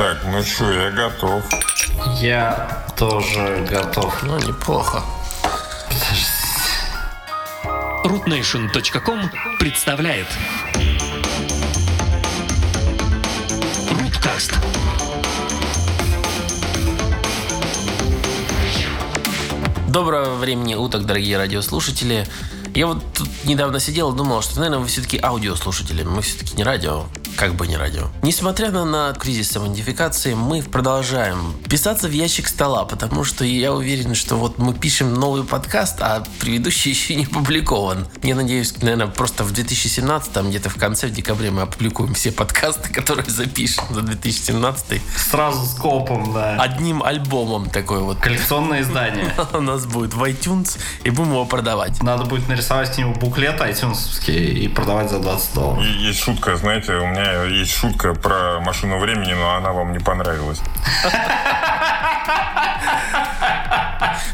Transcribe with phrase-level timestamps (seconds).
[0.00, 1.44] Так, ну что, я готов.
[2.22, 4.22] Я тоже готов.
[4.22, 5.02] Ну, неплохо.
[8.06, 10.26] rootnation.com представляет
[13.90, 14.54] Руткаст
[19.86, 22.26] Доброго времени уток, дорогие радиослушатели.
[22.74, 26.04] Я вот тут недавно сидел и думал, что, наверное, вы все-таки аудиослушатели.
[26.04, 27.04] Мы все-таки не радио
[27.40, 28.08] как бы не радио.
[28.20, 34.14] Несмотря на, на кризис самоидентификации, мы продолжаем писаться в ящик стола, потому что я уверен,
[34.14, 38.06] что вот мы пишем новый подкаст, а предыдущий еще не опубликован.
[38.22, 42.30] Я надеюсь, наверное, просто в 2017, там где-то в конце, в декабре мы опубликуем все
[42.30, 45.00] подкасты, которые запишем за 2017.
[45.16, 46.56] Сразу с копом, да.
[46.60, 48.18] Одним альбомом такой вот.
[48.18, 49.32] Коллекционное издание.
[49.54, 52.02] У нас будет в iTunes, и будем его продавать.
[52.02, 55.86] Надо будет нарисовать к нему буклет iTunes и продавать за 20 долларов.
[55.86, 60.60] Есть шутка, знаете, у меня есть шутка про машину времени, но она вам не понравилась.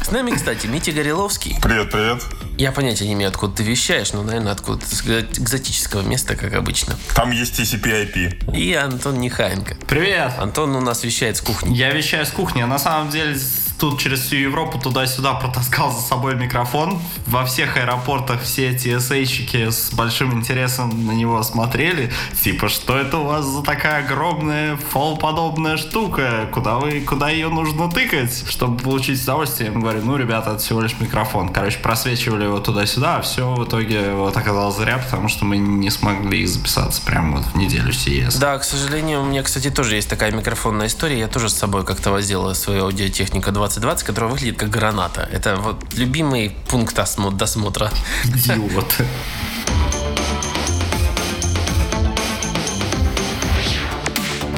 [0.03, 1.59] С нами, кстати, Митя Гореловский.
[1.61, 2.23] Привет, привет.
[2.59, 6.97] Я понятия не имею, откуда ты вещаешь, но, наверное, откуда с экзотического места, как обычно.
[7.15, 8.57] Там есть TCP-IP.
[8.57, 9.75] И Антон Нехаенко.
[9.87, 10.33] Привет.
[10.39, 11.75] Антон у нас вещает с кухни.
[11.75, 12.63] Я вещаю с кухни.
[12.63, 13.37] На самом деле
[13.79, 16.99] тут через всю Европу туда-сюда протаскал за собой микрофон.
[17.27, 22.13] Во всех аэропортах все TSA-щики с большим интересом на него смотрели.
[22.43, 26.49] Типа, что это у вас за такая огромная фол-подобная штука?
[26.53, 29.71] Куда вы, куда ее нужно тыкать, чтобы получить удовольствие?
[29.73, 31.51] Я говорю, ну, ребята, это всего лишь микрофон.
[31.51, 35.91] Короче, просвечивали его туда-сюда, а все в итоге вот оказалось зря, потому что мы не
[35.91, 38.39] смогли записаться прямо вот в неделю CES.
[38.39, 41.19] Да, к сожалению, у меня, кстати, тоже есть такая микрофонная история.
[41.19, 45.29] Я тоже с собой как-то возил свою аудиотехнику 2 2020, которая выглядит как граната.
[45.33, 47.91] Это вот любимый пункт досмотра.
[48.25, 49.03] Идиот.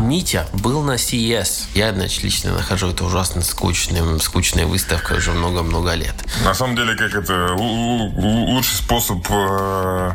[0.01, 1.67] Митя был на CES.
[1.75, 6.15] Я, значит, лично нахожу это ужасно скучным, скучной выставкой уже много-много лет.
[6.45, 10.13] На самом деле, как это, лучший способ э,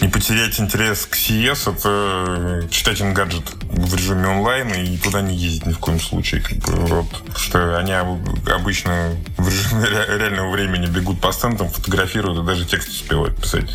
[0.00, 5.66] не потерять интерес к CES, это читать гаджет в режиме онлайн и туда не ездить
[5.66, 6.40] ни в коем случае.
[6.40, 12.46] Как бы, вот, что они обычно в режиме реального времени бегут по стендам, фотографируют и
[12.46, 13.70] даже текст успевают писать.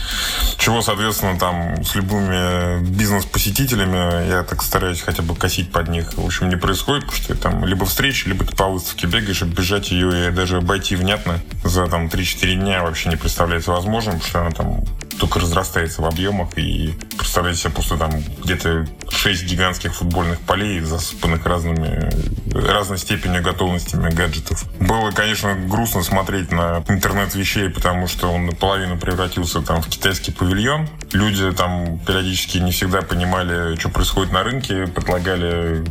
[0.58, 6.14] Чего, соответственно, там с любыми бизнес-посетителями я так стараюсь хотя бы косить под них.
[6.16, 9.92] В общем, не происходит, потому что там либо встреча, либо ты по выставке бегаешь, оббежать
[9.92, 14.42] ее и даже обойти внятно за там 3-4 дня вообще не представляется возможным, потому что
[14.42, 14.84] она там
[15.20, 18.12] только разрастается в объемах и представляете себе просто там
[18.44, 22.10] где-то 6 гигантских футбольных полей, засыпанных разными,
[22.54, 24.66] разной степенью готовностями гаджетов.
[24.80, 30.32] Было, конечно, грустно смотреть на интернет вещей, потому что он наполовину превратился там в китайский
[30.32, 30.90] павильон.
[31.14, 35.84] Люди там периодически не всегда понимали, что происходит на рынке, предлагали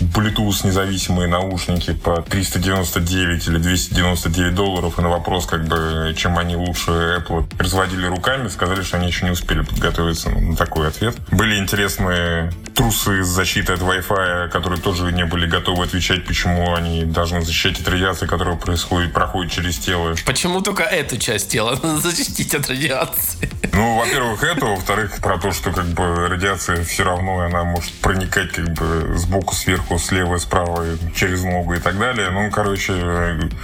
[0.00, 4.98] Bluetooth независимые наушники по 399 или 299 долларов.
[4.98, 9.24] И на вопрос, как бы, чем они лучше Apple, разводили руками, сказали, что они еще
[9.24, 11.16] не успели подготовиться на такой ответ.
[11.30, 17.04] Были интересные трусы с защитой от Wi-Fi, которые тоже не были готовы отвечать, почему они
[17.04, 20.14] должны защищать от радиации, которая происходит, проходит через тело.
[20.24, 23.50] Почему только эту часть тела защитить от радиации?
[23.72, 28.52] Ну, во-первых, это, во-вторых, про то, что как бы радиация все равно она может проникать
[28.52, 32.30] как бы сбоку, сверху, слева, справа, через ногу и так далее.
[32.30, 32.92] Ну, короче,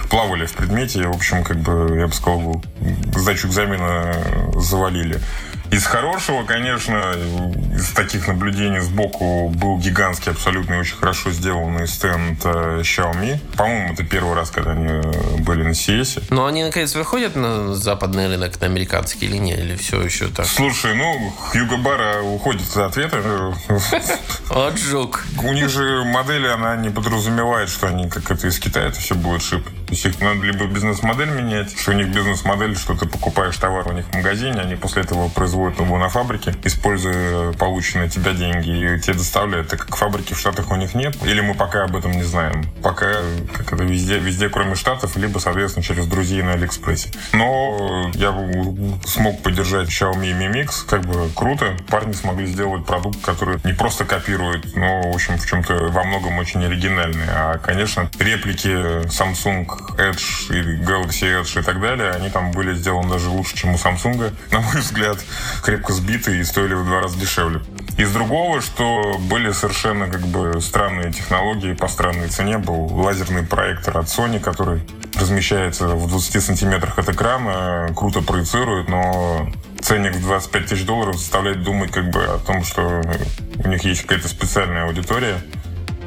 [0.09, 2.63] плавали в предмете, в общем, как бы, я бы сказал,
[3.15, 4.13] сдачу экзамена
[4.55, 5.19] завалили.
[5.73, 7.15] Из хорошего, конечно,
[7.75, 13.39] из таких наблюдений сбоку был гигантский, абсолютно очень хорошо сделанный стенд э, Xiaomi.
[13.57, 15.01] По-моему, это первый раз, когда они
[15.39, 16.25] были на CS.
[16.29, 19.57] Но они, наконец, выходят на западный рынок, на американский или нет?
[19.57, 20.45] Или все еще так?
[20.45, 23.55] Слушай, ну, Хьюго Бара уходит от ответа.
[24.49, 25.25] Вот жук.
[25.41, 29.15] У них же модели, она не подразумевает, что они, как это из Китая, это все
[29.15, 29.67] будет шип.
[29.93, 33.87] То есть их надо либо бизнес-модель менять, что у них бизнес-модель, что ты покупаешь товар
[33.87, 38.95] у них в магазине, они после этого производят его на фабрике, используя полученные тебя деньги,
[38.95, 41.95] и тебе доставляют, так как фабрики в Штатах у них нет, или мы пока об
[41.95, 42.65] этом не знаем.
[42.81, 43.05] Пока,
[43.55, 47.09] как это везде, везде кроме Штатов, либо, соответственно, через друзей на Алиэкспрессе.
[47.33, 48.33] Но я
[49.05, 51.77] смог поддержать Xiaomi Mi Mix, как бы круто.
[51.87, 56.39] Парни смогли сделать продукт, который не просто копирует, но, в общем, в чем-то во многом
[56.39, 57.27] очень оригинальный.
[57.29, 63.09] А, конечно, реплики Samsung Edge и Galaxy Edge и так далее, они там были сделаны
[63.09, 65.17] даже лучше, чем у Samsung, на мой взгляд
[65.63, 67.61] крепко сбитые и стоили в два раза дешевле.
[67.97, 73.97] Из другого, что были совершенно как бы странные технологии по странной цене, был лазерный проектор
[73.99, 74.81] от Sony, который
[75.15, 79.47] размещается в 20 сантиметрах от экрана, круто проецирует, но
[79.79, 83.01] ценник в 25 тысяч долларов заставляет думать как бы о том, что
[83.63, 85.39] у них есть какая-то специальная аудитория,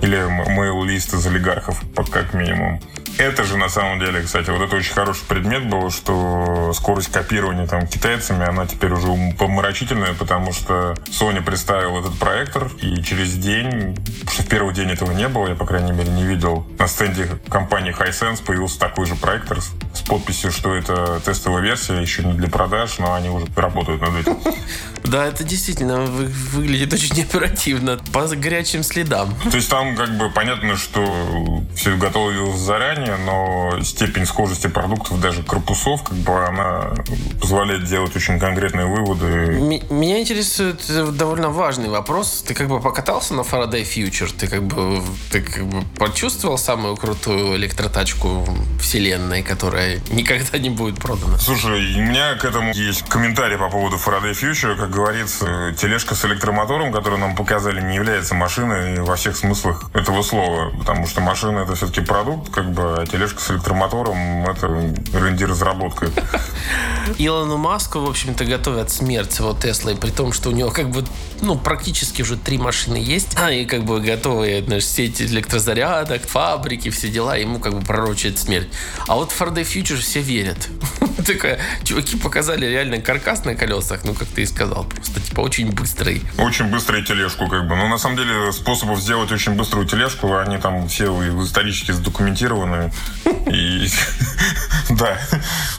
[0.03, 0.17] или
[0.57, 2.81] мейл-лист из олигархов, как минимум.
[3.19, 7.67] Это же на самом деле, кстати, вот это очень хороший предмет был, что скорость копирования
[7.67, 9.09] там китайцами, она теперь уже
[9.39, 13.97] помрачительная, потому что Sony представил этот проектор, и через день,
[14.31, 17.27] что в первый день этого не было, я, по крайней мере, не видел, на стенде
[17.49, 22.49] компании Hisense появился такой же проектор с подписью, что это тестовая версия, еще не для
[22.49, 24.37] продаж, но они уже работают над этим.
[25.07, 29.35] Да, это действительно выглядит очень оперативно, по горячим следам.
[29.51, 35.43] То есть там как бы понятно, что все готовилось заранее, но степень схожести продуктов, даже
[35.43, 36.93] корпусов, как бы она
[37.41, 39.27] позволяет делать очень конкретные выводы.
[39.91, 40.83] Меня интересует
[41.17, 42.45] довольно важный вопрос.
[42.47, 44.35] Ты как бы покатался на Faraday Future?
[44.37, 48.47] Ты как бы, ты как бы почувствовал самую крутую электротачку
[48.81, 51.39] вселенной, которая никогда не будет продана?
[51.39, 56.25] Слушай, у меня к этому есть комментарий по поводу Faraday Future, как говорится, тележка с
[56.25, 60.73] электромотором, которую нам показали, не является машиной во всех смыслах этого слова.
[60.79, 66.09] Потому что машина это все-таки продукт, как бы, а тележка с электромотором это R&D-разработка.
[67.19, 71.05] Илону Маску, в общем-то, готовят смерть его Теслой, при том, что у него как бы,
[71.41, 76.91] ну, практически уже три машины есть, а, и как бы готовые, знаешь, сети электрозарядок, фабрики,
[76.91, 78.69] все дела, ему как бы пророчат смерть.
[79.07, 80.69] А вот Ford Future все верят.
[81.27, 85.73] Такая, чуваки показали реально каркас на колесах, ну, как ты и сказал, просто, типа, очень
[85.73, 86.23] быстрый.
[86.39, 87.77] Очень быстрая тележку, как бы.
[87.77, 91.07] Ну, на самом деле, способов сделать очень быструю тележку, они там все
[91.43, 92.93] исторически задокументированы.
[93.47, 93.89] И,
[94.91, 95.19] да,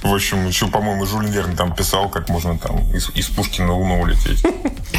[0.02, 3.74] в общем, еще, по-моему, Жюль Верн там писал, как можно там из, из пушки на
[3.74, 4.44] Луну улететь.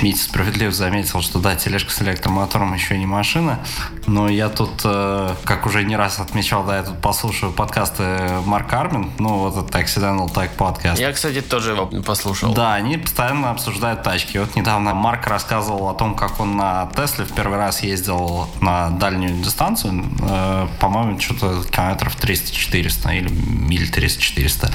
[0.03, 3.59] Митя справедливо заметил, что да, тележка с электромотором еще не машина,
[4.07, 8.05] но я тут, э, как уже не раз отмечал, да, я тут послушаю подкасты
[8.45, 11.01] Марка Армин, ну, вот этот Accidental Tech подкаст.
[11.01, 12.55] Я, кстати, тоже его послушал.
[12.55, 14.39] Да, они постоянно обсуждают тачки.
[14.39, 18.91] Вот недавно Марк рассказывал о том, как он на Тесле в первый раз ездил на
[18.91, 24.71] дальнюю дистанцию, э, по-моему, что-то километров 300-400 или миль 300-400.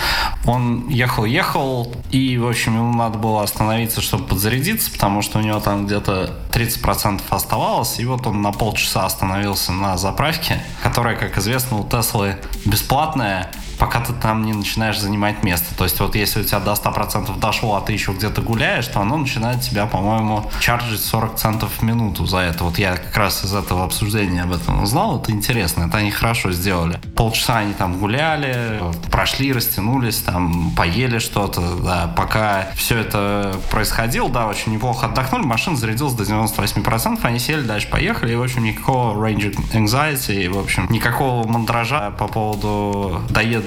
[0.45, 5.59] Он ехал-ехал, и, в общем, ему надо было остановиться, чтобы подзарядиться, потому что у него
[5.59, 11.75] там где-то 30% оставалось, и вот он на полчаса остановился на заправке, которая, как известно,
[11.79, 13.51] у Теслы бесплатная,
[13.83, 15.75] пока ты там не начинаешь занимать место.
[15.75, 19.01] То есть вот если у тебя до 100% дошло, а ты еще где-то гуляешь, то
[19.01, 22.63] оно начинает тебя, по-моему, чаржить 40 центов в минуту за это.
[22.63, 25.19] Вот я как раз из этого обсуждения об этом узнал.
[25.19, 25.83] Это интересно.
[25.83, 26.97] Это они хорошо сделали.
[27.13, 28.79] Полчаса они там гуляли,
[29.11, 31.75] прошли, растянулись, там поели что-то.
[31.83, 35.43] Да, пока все это происходило, да, очень неплохо отдохнули.
[35.43, 37.19] Машина зарядилась до 98%.
[37.23, 38.31] Они сели, дальше поехали.
[38.31, 43.21] И, в общем, никакого range anxiety, и, в общем, никакого мандража по поводу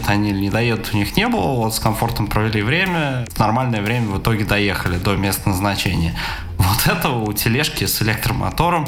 [0.06, 1.54] доедут они не доедут, у них не было.
[1.54, 3.26] Вот с комфортом провели время.
[3.30, 6.18] В нормальное время в итоге доехали до места назначения.
[6.58, 8.86] Вот этого у тележки с электромотором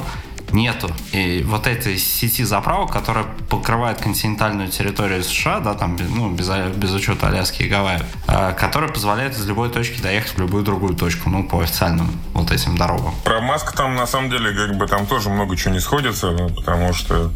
[0.53, 0.91] нету.
[1.13, 6.95] И вот этой сети заправок, которая покрывает континентальную территорию США, да, там, ну, без, без
[6.95, 11.29] учета Аляски и Гавайи, э, которая позволяет из любой точки доехать в любую другую точку,
[11.29, 13.13] ну, по официальным вот этим дорогам.
[13.25, 16.49] Про Маск там, на самом деле, как бы там тоже много чего не сходится, ну,
[16.49, 17.31] потому что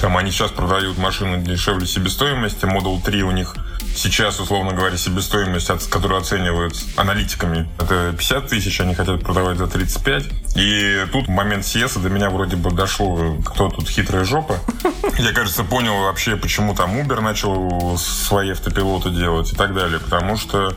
[0.00, 2.64] там они сейчас продают машины дешевле себестоимости.
[2.64, 3.54] Model 3 у них
[3.94, 10.24] сейчас, условно говоря, себестоимость, которую оценивают аналитиками, это 50 тысяч, они хотят продавать за 35.
[10.56, 14.56] И тут в момент CS до меня вроде бы дошло, кто тут хитрая жопа.
[15.18, 20.00] Я, кажется, понял вообще, почему там Uber начал свои автопилоты делать и так далее.
[20.00, 20.74] Потому что,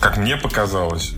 [0.00, 1.14] как мне показалось,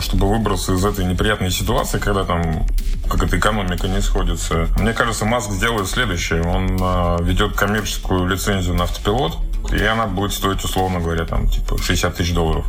[0.00, 2.66] чтобы выбраться из этой неприятной ситуации, когда там
[3.08, 4.68] как эта экономика не сходится.
[4.78, 6.42] Мне кажется, Маск сделает следующее.
[6.42, 9.38] Он э, ведет коммерческую лицензию на автопилот,
[9.72, 12.66] и она будет стоить, условно говоря, там, типа 60 тысяч долларов.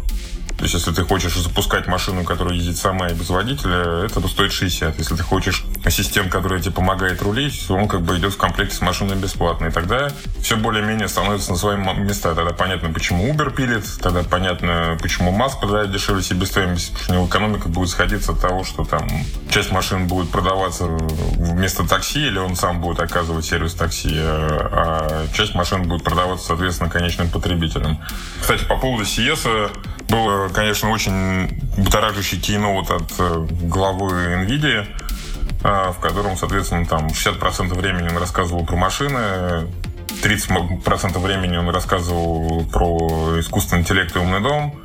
[0.59, 4.51] То есть, если ты хочешь запускать машину, которая ездит сама и без водителя, это стоит
[4.51, 4.99] 60.
[4.99, 8.81] Если ты хочешь ассистент, который тебе помогает рулить, он как бы идет в комплекте с
[8.81, 9.67] машиной бесплатно.
[9.67, 10.11] И тогда
[10.41, 12.35] все более-менее становится на свои места.
[12.35, 17.15] Тогда понятно, почему Uber пилит, тогда понятно, почему Маск продает дешевле себестоимость, потому что у
[17.15, 19.07] него экономика будет сходиться от того, что там
[19.49, 25.33] часть машин будет продаваться вместо такси, или он сам будет оказывать сервис такси, а, а
[25.33, 27.97] часть машин будет продаваться, соответственно, конечным потребителям.
[28.41, 29.71] Кстати, по поводу CS
[30.09, 34.85] был, конечно, очень будоражащий кейноут от э, главы NVIDIA,
[35.63, 39.67] э, в котором, соответственно, там 60% времени он рассказывал про машины,
[40.21, 44.81] 30% времени он рассказывал про искусственный интеллект и умный дом,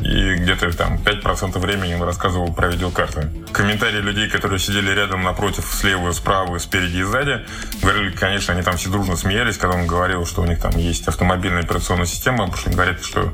[0.00, 3.28] и где-то там 5% времени он рассказывал про видеокарты.
[3.52, 7.44] Комментарии людей, которые сидели рядом напротив, слева, справа, спереди и сзади,
[7.82, 11.06] говорили, конечно, они там все дружно смеялись, когда он говорил, что у них там есть
[11.08, 13.32] автомобильная операционная система, потому что они говорят, что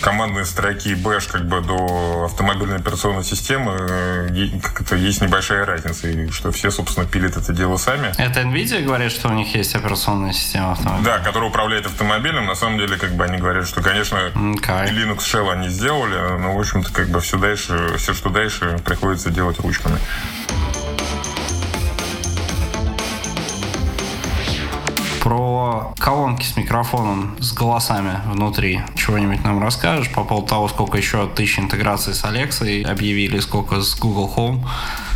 [0.00, 6.08] командные строки бэш как бы до автомобильной операционной системы э, как это, есть небольшая разница,
[6.08, 8.12] и что все, собственно, пилят это дело сами.
[8.18, 11.04] Это NVIDIA говорит, что у них есть операционная система автомобиля?
[11.04, 12.46] Да, которая управляет автомобилем.
[12.46, 14.90] На самом деле, как бы они говорят, что, конечно, okay.
[14.90, 19.30] Linux Shell они сделали, но, в общем-то, как бы все дальше, все, что дальше, приходится
[19.30, 19.98] делать ручками.
[25.28, 28.80] про колонки с микрофоном, с голосами внутри.
[28.96, 33.94] Чего-нибудь нам расскажешь по поводу того, сколько еще тысяч интеграций с Alexa объявили, сколько с
[33.94, 34.66] Google Home?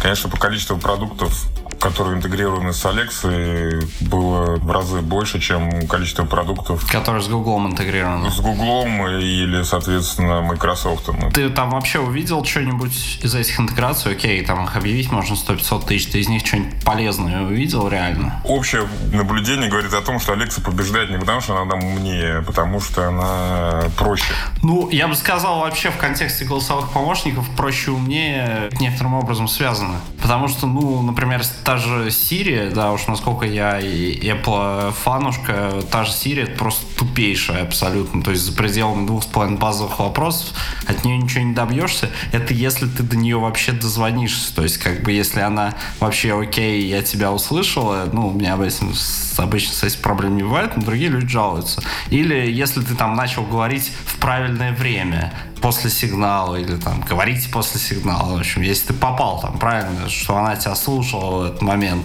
[0.02, 1.46] Конечно, по количеству продуктов
[1.82, 6.88] которые интегрированы с Alexa, было в разы больше, чем количество продуктов.
[6.90, 8.30] Которые с Google интегрированы.
[8.30, 8.86] С Google
[9.18, 11.08] или, соответственно, Microsoft.
[11.34, 14.12] Ты там вообще увидел что-нибудь из этих интеграций?
[14.12, 16.06] Окей, там их объявить можно 100-500 тысяч.
[16.06, 18.40] Ты из них что-нибудь полезное увидел реально?
[18.44, 22.42] Общее наблюдение говорит о том, что Alexa побеждает не потому, что она там умнее, а
[22.42, 24.32] потому что она проще.
[24.62, 29.96] Ну, я бы сказал, вообще в контексте голосовых помощников проще умнее некоторым образом связаны.
[30.20, 36.12] Потому что, ну, например, та же Siri, да уж насколько я Apple фанушка, та же
[36.12, 38.22] Siri это просто тупейшая абсолютно.
[38.22, 40.54] То есть за пределами двух с половиной базовых вопросов
[40.86, 42.10] от нее ничего не добьешься.
[42.32, 44.54] Это если ты до нее вообще дозвонишься.
[44.54, 48.88] То есть как бы если она вообще окей, я тебя услышала, ну, у меня обычно,
[49.38, 51.82] обычно с этим проблем не бывает, но другие люди жалуются.
[52.10, 57.80] Или если ты там начал говорить в правильное время, после сигнала или там говорите после
[57.80, 58.36] сигнала.
[58.36, 62.04] В общем, если ты попал там, правильно, что она тебя слушала в этот момент.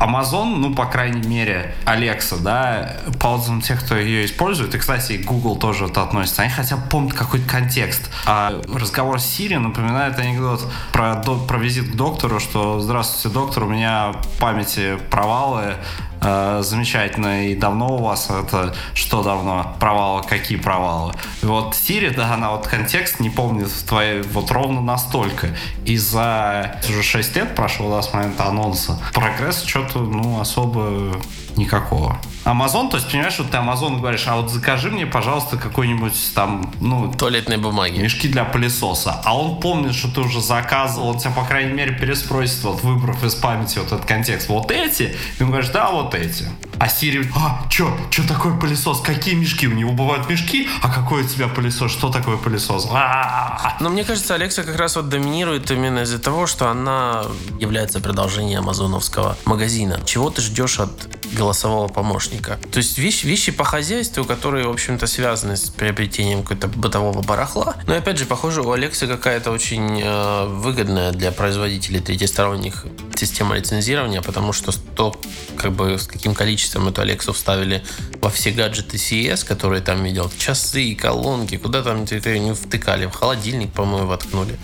[0.00, 5.20] Amazon, ну, по крайней мере, Alexa, да, по отзывам тех, кто ее использует, и, кстати,
[5.24, 8.10] Google тоже это относится, они хотя бы помнят какой-то контекст.
[8.26, 13.68] А разговор с Siri напоминает анекдот про, про визит к доктору, что «Здравствуйте, доктор, у
[13.68, 15.76] меня в памяти провалы,
[16.20, 17.48] э, замечательно.
[17.48, 19.76] И давно у вас это что давно?
[19.80, 20.22] Провалы?
[20.22, 21.12] Какие провалы?
[21.42, 25.48] Вот Siri, да, она вот контекст не помнит в твоей вот ровно настолько.
[25.84, 31.16] И за уже 6 лет прошло, да, с момента анонса, прогресс что-то, ну, особо
[31.56, 32.18] никакого.
[32.44, 36.72] Amazon, то есть, понимаешь, вот ты Amazon говоришь, а вот закажи мне, пожалуйста, какой-нибудь там,
[36.80, 37.12] ну...
[37.12, 38.00] Туалетной бумаги.
[38.00, 39.20] Мешки для пылесоса.
[39.24, 43.24] А он помнит, что ты уже заказывал, он тебя, по крайней мере, переспросит, вот, выбрав
[43.24, 44.48] из памяти вот этот контекст.
[44.48, 45.16] Вот эти?
[45.38, 46.44] И он говорит, да, вот эти.
[46.78, 49.00] А Siri, а, чё, чё такое пылесос?
[49.00, 49.66] Какие мешки?
[49.66, 50.68] У него бывают мешки?
[50.82, 51.90] А какой у тебя пылесос?
[51.92, 52.88] Что такое пылесос?
[52.90, 53.76] А-а-а.
[53.80, 57.24] Но мне кажется, Алекса как раз вот доминирует именно из-за того, что она
[57.58, 60.00] является продолжением амазоновского магазина.
[60.04, 60.90] Чего ты ждешь от
[61.32, 62.33] голосового помощника?
[62.72, 67.76] То есть вещи, вещи по хозяйству, которые, в общем-то, связаны с приобретением какого-то бытового барахла.
[67.86, 74.22] Но опять же, похоже, у Алекса какая-то очень э, выгодная для производителей третьесторонних система лицензирования,
[74.22, 75.14] потому что то,
[75.56, 77.82] как бы, с каким количеством эту Алексу вставили
[78.20, 83.72] во все гаджеты CES, которые там видел, часы, колонки, куда там не втыкали, в холодильник,
[83.72, 84.58] по-моему, воткнули.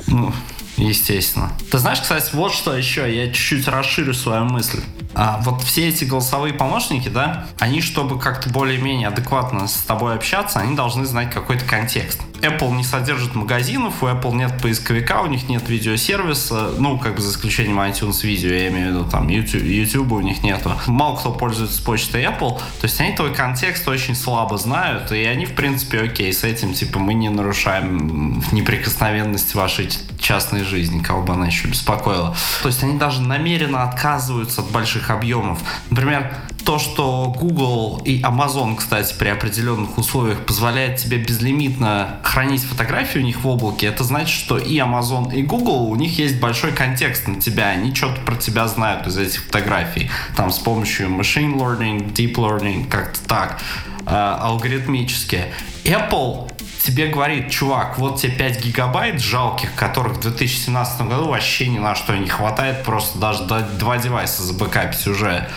[0.80, 1.52] Естественно.
[1.70, 4.80] Ты знаешь, кстати, вот что еще, я чуть-чуть расширю свою мысль.
[5.14, 10.60] А вот все эти голосовые помощники, да, они, чтобы как-то более-менее адекватно с тобой общаться,
[10.60, 12.20] они должны знать какой-то контекст.
[12.42, 17.22] Apple не содержит магазинов, у Apple нет поисковика, у них нет видеосервиса, ну, как бы
[17.22, 20.72] за исключением iTunes Video, я имею в виду, там, YouTube, YouTube у них нету.
[20.86, 25.46] Мало кто пользуется почтой Apple, то есть они твой контекст очень слабо знают, и они,
[25.46, 31.34] в принципе, окей с этим, типа, мы не нарушаем неприкосновенность вашей частной жизни, кого бы
[31.34, 32.36] она еще беспокоила.
[32.62, 35.60] То есть они даже намеренно отказываются от больших объемов.
[35.90, 43.18] Например, то, что Google и Amazon, кстати, при определенных условиях позволяет тебе безлимитно хранить фотографии
[43.18, 46.70] у них в облаке, это значит, что и Amazon, и Google, у них есть большой
[46.70, 51.56] контекст на тебя, они что-то про тебя знают из этих фотографий, там с помощью machine
[51.56, 53.60] learning, deep learning, как-то так,
[54.06, 55.46] э, алгоритмически.
[55.84, 56.48] Apple
[56.84, 61.96] тебе говорит, чувак, вот тебе 5 гигабайт жалких, которых в 2017 году вообще ни на
[61.96, 65.48] что не хватает, просто даже два девайса забэкапить уже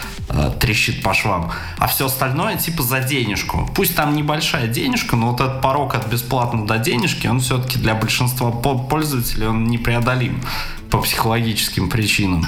[0.59, 1.51] трещит по швам.
[1.77, 3.69] А все остальное типа за денежку.
[3.75, 7.95] Пусть там небольшая денежка, но вот этот порог от бесплатно до денежки, он все-таки для
[7.95, 10.41] большинства пользователей он непреодолим
[10.89, 12.45] по психологическим причинам.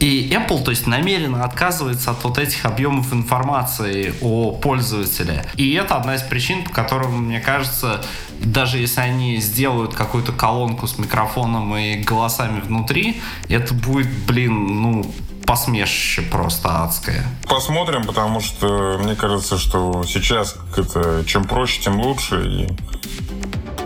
[0.00, 5.46] И Apple, то есть, намеренно отказывается от вот этих объемов информации о пользователе.
[5.56, 8.04] И это одна из причин, по которым, мне кажется,
[8.40, 15.14] даже если они сделают какую-то колонку с микрофоном и голосами внутри, это будет, блин, ну,
[15.46, 17.24] посмешище просто адское.
[17.48, 22.44] Посмотрим, потому что мне кажется, что сейчас это чем проще, тем лучше.
[22.46, 22.68] И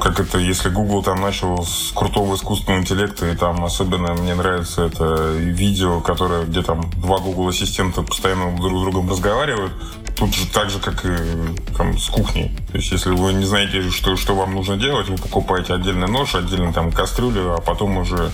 [0.00, 4.84] как это, если Google там начал с крутого искусственного интеллекта, и там особенно мне нравится
[4.84, 9.72] это видео, которое, где там два Google ассистента постоянно друг с другом разговаривают,
[10.16, 11.16] тут же так же, как и
[11.76, 12.56] там, с кухней.
[12.70, 16.34] То есть, если вы не знаете, что, что вам нужно делать, вы покупаете отдельный нож,
[16.34, 18.30] отдельно там кастрюлю, а потом уже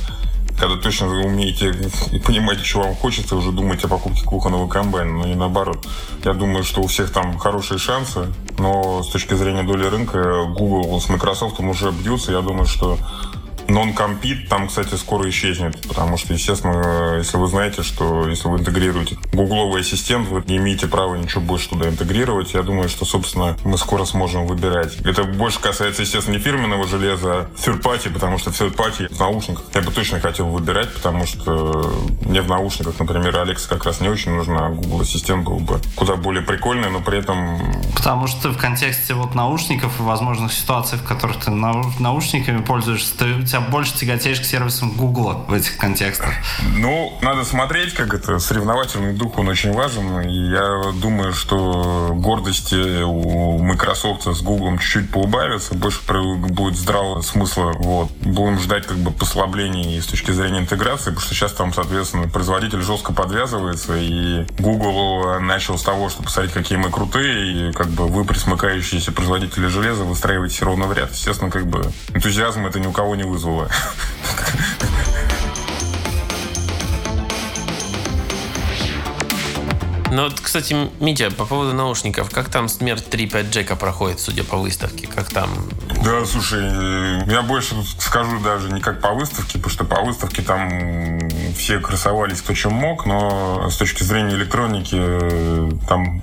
[0.58, 1.75] когда точно умеете
[2.12, 5.87] и понимаете, что вам хочется, уже думаете о покупке кухонного комбайна, но не наоборот.
[6.25, 11.00] Я думаю, что у всех там хорошие шансы, но с точки зрения доли рынка Google
[11.00, 12.32] с Microsoft уже бьются.
[12.32, 12.99] Я думаю, что
[13.75, 19.16] Non-compete там, кстати, скоро исчезнет, потому что, естественно, если вы знаете, что если вы интегрируете
[19.33, 22.54] гугловый ассистент, вы не имеете права ничего больше туда интегрировать.
[22.54, 24.97] Я думаю, что, собственно, мы скоро сможем выбирать.
[24.99, 29.81] Это больше касается, естественно, не фирменного железа, а third потому что third в наушниках я
[29.81, 34.31] бы точно хотел выбирать, потому что мне в наушниках, например, Алекс как раз не очень
[34.33, 37.59] нужна, а Google Ассистент был бы куда более прикольный, но при этом...
[37.97, 43.43] Потому что в контексте вот наушников и возможных ситуаций, в которых ты наушниками пользуешься, ты
[43.43, 46.30] тебя больше тяготеешь к сервисам Google в этих контекстах?
[46.76, 50.21] Ну, надо смотреть, как это соревновательный дух, он очень важен.
[50.21, 57.73] И я думаю, что гордости у Microsoft с Google чуть-чуть поубавится, больше будет здравого смысла.
[57.78, 58.11] Вот.
[58.21, 62.83] Будем ждать как бы послаблений с точки зрения интеграции, потому что сейчас там, соответственно, производитель
[62.83, 68.06] жестко подвязывается, и Google начал с того, что посмотреть, какие мы крутые, и как бы
[68.06, 71.11] вы, присмыкающиеся производители железа, выстраиваете ровно в ряд.
[71.12, 73.68] Естественно, как бы энтузиазм это ни у кого не вызвало вызвало.
[80.10, 84.56] Ну вот, кстати, Митя, по поводу наушников, как там смерть 3.5 Джека проходит, судя по
[84.56, 85.08] выставке?
[85.08, 85.50] Как там?
[86.04, 86.62] Да, слушай,
[87.28, 92.42] я больше скажу даже не как по выставке, потому что по выставке там все красовались
[92.42, 94.96] кто чем мог, но с точки зрения электроники
[95.88, 96.22] там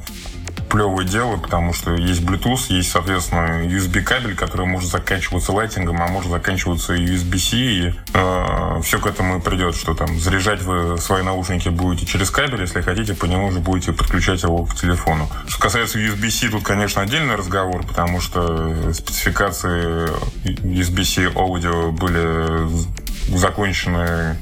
[0.72, 6.08] плевое дело, потому что есть Bluetooth, есть, соответственно, USB кабель, который может заканчиваться лайтингом, а
[6.08, 11.24] может заканчиваться USB-C, и э, все к этому и придет, что там заряжать вы свои
[11.24, 15.30] наушники будете через кабель, если хотите, по нему уже будете подключать его к телефону.
[15.48, 20.10] Что касается USB-C, тут, конечно, отдельный разговор, потому что спецификации
[20.46, 22.70] USB-C аудио были
[23.36, 24.38] закончены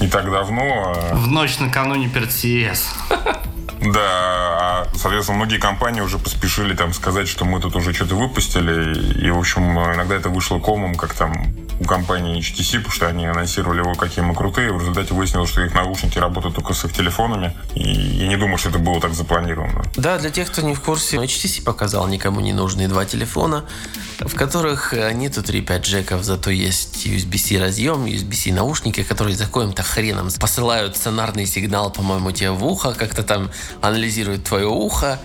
[0.00, 0.94] не так давно.
[0.96, 1.14] А...
[1.16, 2.84] В ночь накануне перед CES.
[3.80, 9.24] Да, а, соответственно, многие компании уже поспешили там сказать, что мы тут уже что-то выпустили,
[9.24, 11.32] и, в общем, иногда это вышло комом, как там
[11.80, 15.62] у компании HTC, потому что они анонсировали его, какие мы крутые, в результате выяснилось, что
[15.62, 19.14] их наушники работают только с их телефонами, и я не думаю, что это было так
[19.14, 19.84] запланировано.
[19.96, 23.64] Да, для тех, кто не в курсе, HTC показал никому не нужные два телефона,
[24.20, 30.28] в которых нету 3.5 джеков, зато есть USB-C разъем, USB-C наушники, которые за каким-то хреном
[30.40, 35.18] посылают сонарный сигнал, по-моему, тебе в ухо, как-то там анализирует твое ухо,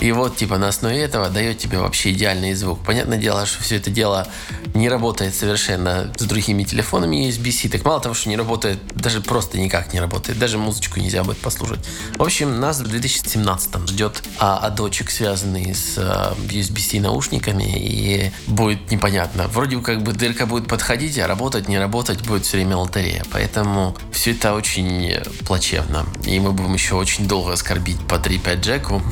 [0.00, 2.78] и вот типа на основе этого дает тебе вообще идеальный звук.
[2.84, 4.26] Понятное дело, что все это дело
[4.74, 7.68] не работает совершенно с другими телефонами USB-C.
[7.68, 10.38] Так мало того, что не работает, даже просто никак не работает.
[10.38, 11.80] Даже музычку нельзя будет послушать.
[12.16, 18.90] В общем, нас в 2017 ждет а, адочек, связанный с а, USB-C наушниками, и будет
[18.90, 19.48] непонятно.
[19.48, 23.24] Вроде как бы дырка будет подходить, а работать, не работать будет все время лотерея.
[23.32, 25.14] Поэтому все это очень
[25.46, 26.06] плачевно.
[26.24, 29.02] И мы будем еще очень долго скорбить по 3.5 джеку.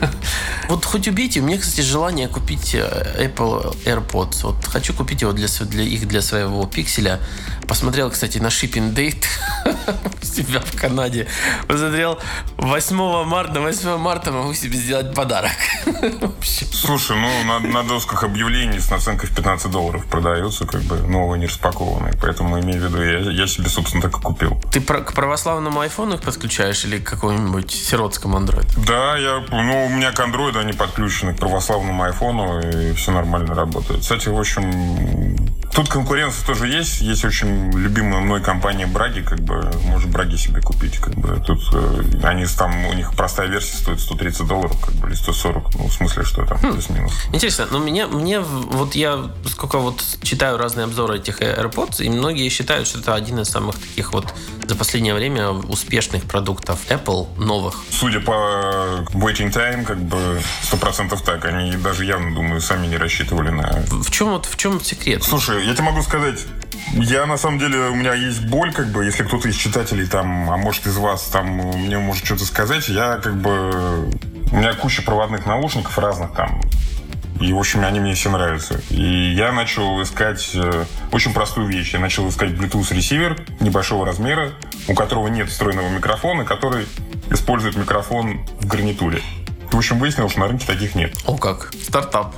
[0.68, 4.42] Вот хоть убейте, у меня, кстати, желание купить э, Apple AirPods.
[4.42, 7.18] Вот хочу купить его для, для их для своего пикселя.
[7.66, 9.24] Посмотрел, кстати, на shipping date
[10.22, 11.26] у себя в Канаде.
[11.66, 12.18] Посмотрел
[12.58, 15.50] 8 марта, на 8 марта могу себе сделать подарок.
[16.72, 21.40] Слушай, ну на, на досках объявлений с наценкой в 15 долларов продаются, как бы новые
[21.40, 22.14] не распакованные.
[22.20, 24.60] Поэтому имею в виду, я, я себе, собственно, так и купил.
[24.70, 28.68] Ты про, к православному айфону их подключаешь или к какому-нибудь сиротскому андроиду?
[28.86, 33.54] Да, я, ну, у меня к андроиду они подключены к православному айфону, и все нормально
[33.54, 34.02] работает.
[34.02, 37.00] Кстати, в общем, тут конкуренция тоже есть.
[37.00, 41.40] Есть очень любимая мной компания Браги, как бы, может Браги себе купить, как бы.
[41.44, 45.74] Тут э, они там, у них простая версия стоит 130 долларов, как бы, или 140,
[45.74, 46.72] ну, в смысле, что там, хм.
[46.72, 47.12] плюс-минус.
[47.32, 52.48] Интересно, но мне, мне, вот я сколько вот читаю разные обзоры этих AirPods, и многие
[52.48, 54.34] считают, что это один из самых таких вот
[54.66, 57.76] за последнее время успешных продуктов Apple новых.
[57.90, 58.32] Судя по
[59.12, 61.44] waiting time, как бы сто процентов так.
[61.44, 63.84] Они даже явно, думаю, сами не рассчитывали на...
[63.90, 65.22] В чем вот в чем секрет?
[65.22, 66.46] Слушай, я тебе могу сказать,
[66.92, 70.50] я на самом деле, у меня есть боль, как бы, если кто-то из читателей там,
[70.50, 74.10] а может из вас там мне может что-то сказать, я как бы...
[74.52, 76.60] У меня куча проводных наушников разных там,
[77.40, 78.80] и, в общем, они мне все нравятся.
[78.88, 81.92] И я начал искать э, очень простую вещь.
[81.92, 84.52] Я начал искать Bluetooth ресивер небольшого размера,
[84.88, 86.86] у которого нет встроенного микрофона, который
[87.30, 89.20] использует микрофон в гарнитуре.
[89.76, 91.14] В общем, выяснилось, что на рынке таких нет.
[91.26, 92.34] О как, стартап.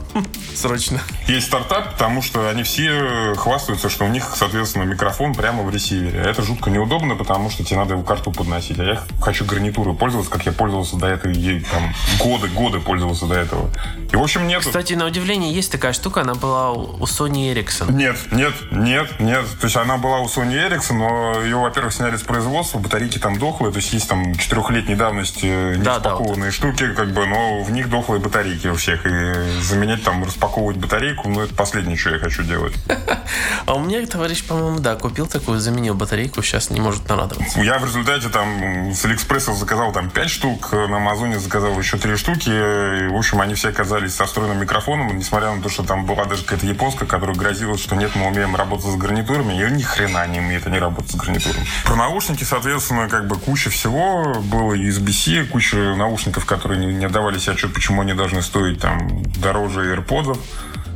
[0.57, 1.01] Срочно.
[1.29, 6.18] Есть стартап, потому что они все хвастаются, что у них, соответственно, микрофон прямо в ресивере.
[6.18, 8.81] Это жутко неудобно, потому что тебе надо его карту подносить.
[8.81, 13.35] А я хочу гарнитурой пользоваться, как я пользовался до этого, там, годы, годы пользовался до
[13.37, 13.70] этого.
[14.12, 14.62] И, в общем, нет.
[14.62, 17.92] Кстати, на удивление, есть такая штука, она была у Sony Ericsson.
[17.92, 19.44] Нет, нет, нет, нет.
[19.61, 23.38] То есть она была у Sony Ericsson, но ее, во-первых, сняли с производства, батарейки там
[23.38, 27.62] дохлые, то есть есть там четырехлетней давности не Да, да, распакованные штуки, как бы, но
[27.62, 29.06] в них дохлые батарейки у всех.
[29.06, 32.74] И заменять там, распаковывать батарейку, ну, это последнее, что я хочу делать.
[33.66, 37.60] А у меня товарищ, по-моему, да, купил такую, заменил батарейку, сейчас не может нарадоваться.
[37.60, 42.16] Я в результате там с Алиэкспресса заказал там 5 штук, на Амазоне заказал еще 3
[42.16, 42.48] штуки.
[42.48, 46.24] И, в общем, они все оказались со встроенным микрофоном, несмотря на то, что там была
[46.24, 50.26] даже какая-то японская, которая грозила, что нет, мы умеем работать с гарнитурами, и ни хрена
[50.26, 51.66] не умеет они работать с гарнитурами.
[51.84, 54.34] Про наушники, соответственно, как бы куча всего.
[54.40, 59.23] Было USB-C, куча наушников, которые не, не отдавали себе отчет, почему они должны стоить там
[59.40, 60.38] дороже AirPods.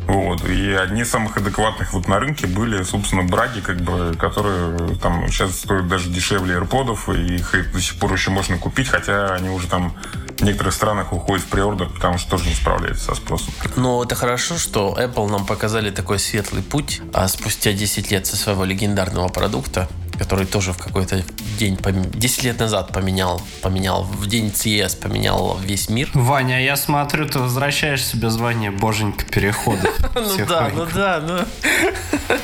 [0.06, 0.44] Вот.
[0.48, 5.28] И одни из самых адекватных вот на рынке были, собственно, браги, как бы, которые там
[5.28, 9.48] сейчас стоят даже дешевле AirPods, и их до сих пор еще можно купить, хотя они
[9.48, 9.94] уже там
[10.38, 13.54] в некоторых странах уходят в приордер, потому что тоже не справляется со спросом.
[13.76, 18.36] Но это хорошо, что Apple нам показали такой светлый путь, а спустя 10 лет со
[18.36, 19.88] своего легендарного продукта,
[20.22, 21.24] который тоже в какой-то
[21.58, 21.76] день,
[22.14, 26.08] 10 лет назад поменял, поменял, в день CES поменял весь мир.
[26.14, 29.88] Ваня, я смотрю, ты возвращаешь себе звание боженька перехода.
[30.14, 32.36] Ну да, ну да, ну...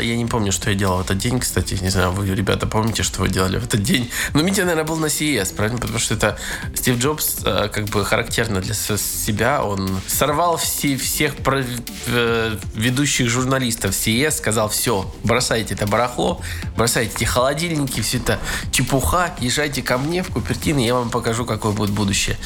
[0.00, 1.78] я не помню, что я делал в этот день, кстати.
[1.80, 4.10] Не знаю, вы, ребята, помните, что вы делали в этот день?
[4.32, 5.78] Но Митя, наверное, был на CES, правильно?
[5.78, 6.38] Потому что это
[6.74, 9.62] Стив Джобс, а, как бы характерно для себя.
[9.62, 11.62] Он сорвал все, всех про,
[12.06, 16.40] э, ведущих журналистов CES, сказал, все, бросайте это барахло,
[16.76, 18.38] бросайте эти холодильники, все это
[18.72, 22.36] чепуха, езжайте ко мне в Купертино, я вам покажу, какое будет будущее.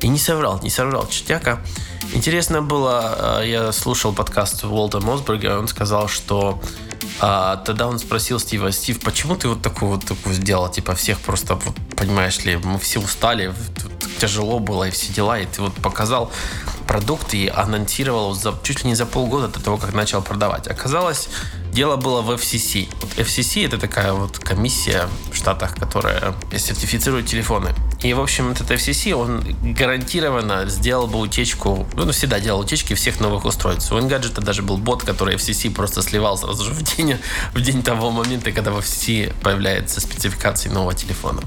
[0.00, 1.60] И не соврал, не соврал, чертяка.
[2.12, 6.60] Интересно было, а, я слушал подкаст Уолта Мосберга, он сказал, что
[7.20, 10.68] а, тогда он спросил Стива, Стив, почему ты вот такую вот такую сделал?
[10.68, 13.54] Типа всех просто, вот, понимаешь ли, мы все устали,
[14.18, 16.30] тяжело было и все дела, и ты вот показал
[16.86, 20.68] продукт и анонсировал за, чуть ли не за полгода до того, как начал продавать.
[20.68, 21.28] Оказалось,
[21.72, 22.88] дело было в FCC.
[23.00, 27.70] Вот FCC это такая вот комиссия в Штатах, которая сертифицирует телефоны.
[28.02, 32.94] И, в общем, этот FCC, он гарантированно сделал бы утечку, ну, он всегда делал утечки
[32.94, 33.90] всех новых устройств.
[33.92, 37.16] У Engadget даже был бот, который FCC просто сливал сразу же в день,
[37.54, 41.42] в день того момента, когда в FCC появляется спецификации нового телефона.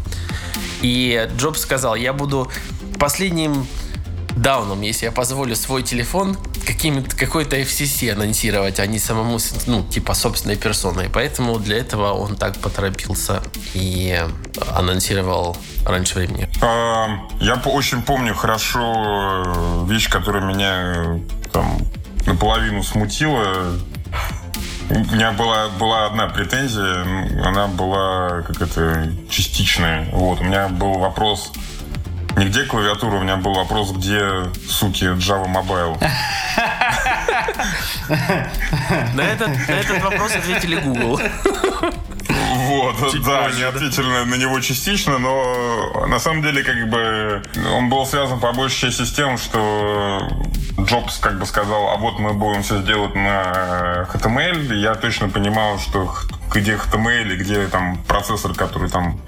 [0.81, 2.49] И Джобс сказал, я буду
[2.99, 3.67] последним
[4.35, 6.37] дауном, если я позволю свой телефон
[7.17, 11.09] какой-то FCC анонсировать, а не самому, ну, типа, собственной персоной.
[11.13, 13.41] Поэтому для этого он так поторопился
[13.73, 14.19] и
[14.73, 16.49] анонсировал раньше времени.
[16.61, 17.07] А,
[17.39, 21.19] я очень помню хорошо э, вещь, которая меня
[21.51, 21.77] там
[22.25, 23.73] наполовину смутила.
[24.89, 30.09] У меня была, была одна претензия, она была как это частичная.
[30.11, 31.51] Вот, у меня был вопрос
[32.37, 35.97] не где клавиатура, у меня был вопрос, где, суки, Java Mobile.
[39.13, 41.19] На этот, на этот вопрос ответили Google.
[42.65, 47.43] Вот, Чуть да, позже, они ответили на, него частично, но на самом деле как бы
[47.73, 50.27] он был связан по большей части с тем, что
[50.79, 54.75] Джобс как бы сказал, а вот мы будем все сделать на HTML.
[54.75, 56.13] Я точно понимал, что
[56.53, 59.19] где HTML, где там процессор, который там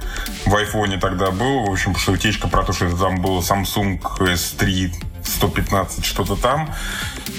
[0.46, 1.66] в айфоне тогда был.
[1.66, 6.74] В общем, что утечка про то, что там был Samsung S3 115, что-то там.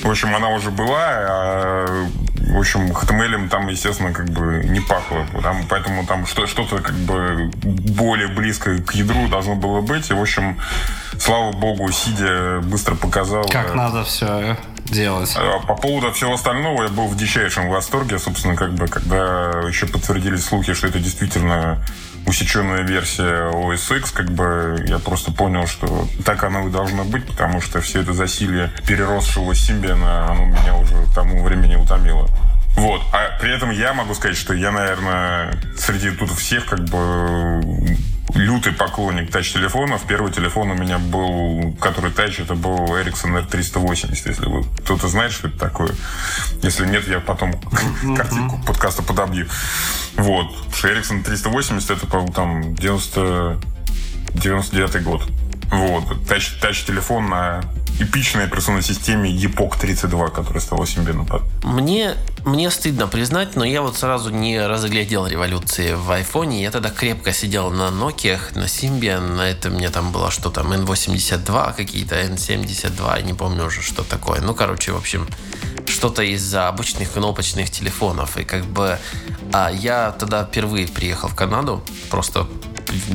[0.02, 0.98] В общем, она уже была.
[1.00, 5.26] А, в общем, HTML там, естественно, как бы не пахло.
[5.42, 10.10] Там, поэтому там что- что-то как бы более близко к ядру должно было быть.
[10.10, 10.58] И, в общем,
[11.18, 13.44] слава богу, Сидя быстро показал...
[13.48, 14.56] Как надо все
[14.90, 15.34] делать.
[15.36, 19.86] А по поводу всего остального я был в дичайшем восторге, собственно, как бы, когда еще
[19.86, 21.82] подтвердились слухи, что это действительно
[22.26, 27.26] усеченная версия OS X, как бы я просто понял, что так оно и должно быть,
[27.26, 32.28] потому что все это засилие переросшего Симбиана, оно меня уже к тому времени утомило.
[32.76, 33.02] Вот.
[33.12, 37.60] А при этом я могу сказать, что я, наверное, среди тут всех как бы
[38.34, 40.02] лютый поклонник тач-телефонов.
[40.06, 45.32] Первый телефон у меня был, который тач, это был Ericsson R380, если вы кто-то знает,
[45.32, 45.90] что это такое.
[46.62, 47.52] Если нет, я потом
[48.16, 49.48] картинку подкаста подобью.
[50.16, 50.52] Вот.
[50.82, 53.60] Ericsson 380 это, по там 90...
[54.34, 55.22] 99 год.
[55.70, 56.26] Вот.
[56.26, 57.62] Тач, тач-телефон на
[58.00, 61.42] эпичной операционной системе EPOC 32, которая стала 8 бит назад.
[61.64, 66.62] Мне, мне стыдно признать, но я вот сразу не разглядел революции в айфоне.
[66.62, 70.72] Я тогда крепко сидел на Nokia, на Symbian, на этом мне там было что там,
[70.72, 74.40] N82 какие-то, N72, я не помню уже, что такое.
[74.40, 75.26] Ну, короче, в общем,
[75.86, 78.36] что-то из-за обычных кнопочных телефонов.
[78.36, 78.98] И как бы
[79.52, 82.46] а я тогда впервые приехал в Канаду, просто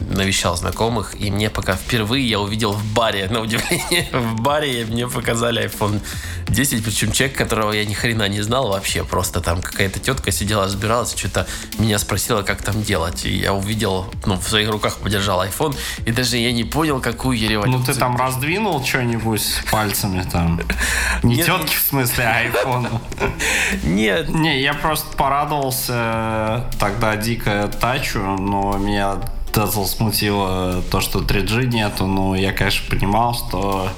[0.09, 5.07] навещал знакомых, и мне пока впервые я увидел в баре, на удивление, в баре мне
[5.07, 6.01] показали iPhone
[6.47, 10.65] 10, причем человек, которого я ни хрена не знал вообще, просто там какая-то тетка сидела,
[10.65, 11.47] разбиралась, что-то
[11.79, 16.11] меня спросила, как там делать, и я увидел, ну, в своих руках подержал iPhone, и
[16.11, 17.79] даже я не понял, какую я революцию.
[17.79, 20.61] Ну, ты там раздвинул что-нибудь пальцами там?
[21.23, 21.45] Не Нет.
[21.45, 23.01] тетки, в смысле, а iPhone.
[23.83, 29.17] Нет, Не, я просто порадовался тогда дико тачу, но меня
[29.53, 32.07] Дезл смутило то, что 3G нету.
[32.07, 33.89] Ну, я, конечно, понимал, что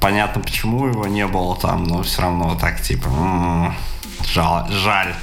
[0.00, 3.74] понятно, почему его не было там, но все равно так, типа, м-м,
[4.26, 5.14] жал- жаль.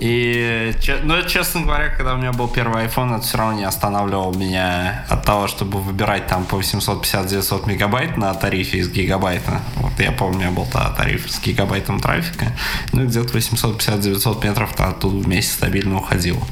[0.00, 4.36] И, ну, честно говоря, когда у меня был первый iPhone, это все равно не останавливало
[4.36, 9.60] меня от того, чтобы выбирать там по 850-900 мегабайт на тарифе из гигабайта.
[9.76, 12.46] Вот я помню, у меня был тогда тариф с гигабайтом трафика.
[12.92, 16.42] Ну, где-то 850-900 метров оттуда в месяц стабильно уходило.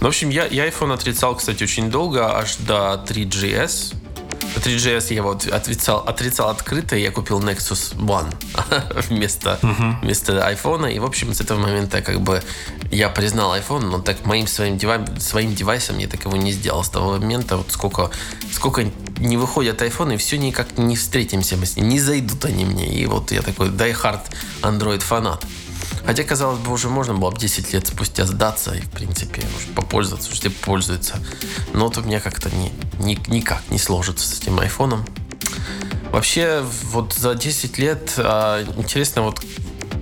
[0.00, 3.94] В общем, я, я iPhone отрицал, кстати, очень долго, аж до 3GS.
[4.54, 8.32] До 3GS я его от- отрицал, отрицал открыто, я купил Nexus One
[9.08, 9.58] вместо,
[10.02, 10.92] вместо iPhone.
[10.92, 12.42] И, в общем, с этого момента как бы
[12.90, 16.84] я признал iPhone, но так моим своим, девай- своим девайсом я так его не сделал.
[16.84, 18.10] С того момента вот сколько,
[18.52, 18.84] сколько
[19.18, 22.86] не выходят iPhone, и все никак не встретимся мы с ним, не зайдут они мне.
[22.92, 24.20] И вот я такой die hard
[24.62, 25.44] Android фанат.
[26.04, 29.42] Хотя, казалось бы, уже можно было бы 10 лет спустя сдаться и, в принципе,
[29.74, 31.18] попользоваться, что все пользуются.
[31.72, 35.04] Но вот у меня как-то не, ни- никак не сложится с этим айфоном.
[36.10, 39.40] Вообще, вот за 10 лет а, интересно, вот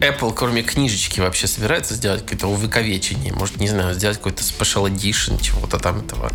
[0.01, 3.33] Apple, кроме книжечки, вообще собирается сделать какое-то увековечение?
[3.35, 6.31] Может, не знаю, сделать какой-то special edition чего-то там этого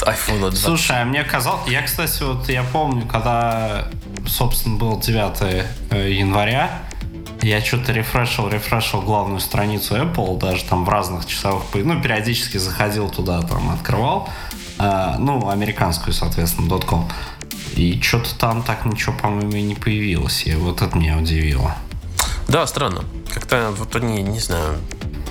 [0.00, 0.58] iPhone 20.
[0.58, 1.68] Слушай, а мне казалось...
[1.70, 3.88] Я, кстати, вот я помню, когда,
[4.26, 6.82] собственно, был 9 э, января,
[7.42, 11.64] я что-то рефрешил, рефрешил главную страницу Apple, даже там в разных часовых...
[11.74, 14.28] Ну, периодически заходил туда, там, открывал.
[14.78, 17.10] э, ну, американскую, соответственно, .com.
[17.74, 20.46] И что-то там так ничего, по-моему, не появилось.
[20.46, 21.74] И вот это меня удивило.
[22.48, 23.04] Да, странно.
[23.32, 24.78] Как-то вот они, не знаю,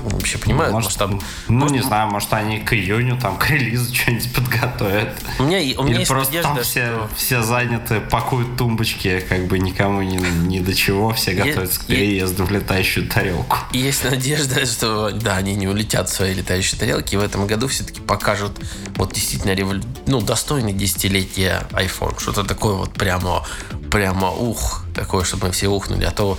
[0.09, 1.11] вообще понимают может, масштаб.
[1.47, 5.09] ну, не знаю, может, они к июню, там, к релизу что-нибудь подготовят.
[5.39, 7.09] У меня, у меня Или есть просто надежда, там все, что...
[7.15, 11.95] все заняты, пакуют тумбочки, как бы никому ни, ни до чего, все готовятся к я-
[11.95, 13.57] переезду в летающую тарелку.
[13.73, 17.67] Есть надежда, что да, они не улетят в свои летающие тарелки, и в этом году
[17.67, 18.59] все-таки покажут
[18.95, 19.83] вот действительно револю...
[20.05, 22.19] ну, достойный десятилетия iPhone.
[22.19, 23.43] Что-то такое вот прямо,
[23.89, 26.05] прямо ух, такое, чтобы мы все ухнули.
[26.05, 26.37] А то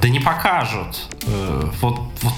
[0.00, 0.98] Да не покажут.
[1.26, 2.32] Э, Вот, вот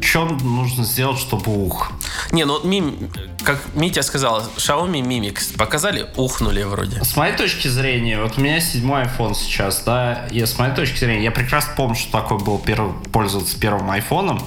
[0.00, 1.90] что нужно сделать, чтобы ух?
[2.32, 3.10] Не, ну вот Мим,
[3.44, 7.02] как Митя сказал, Xiaomi Mi Mix показали, ухнули вроде.
[7.04, 10.98] С моей точки зрения, вот у меня седьмой iPhone сейчас, да, и с моей точки
[10.98, 14.40] зрения, я прекрасно помню, что такое было перв- пользоваться первым айфоном,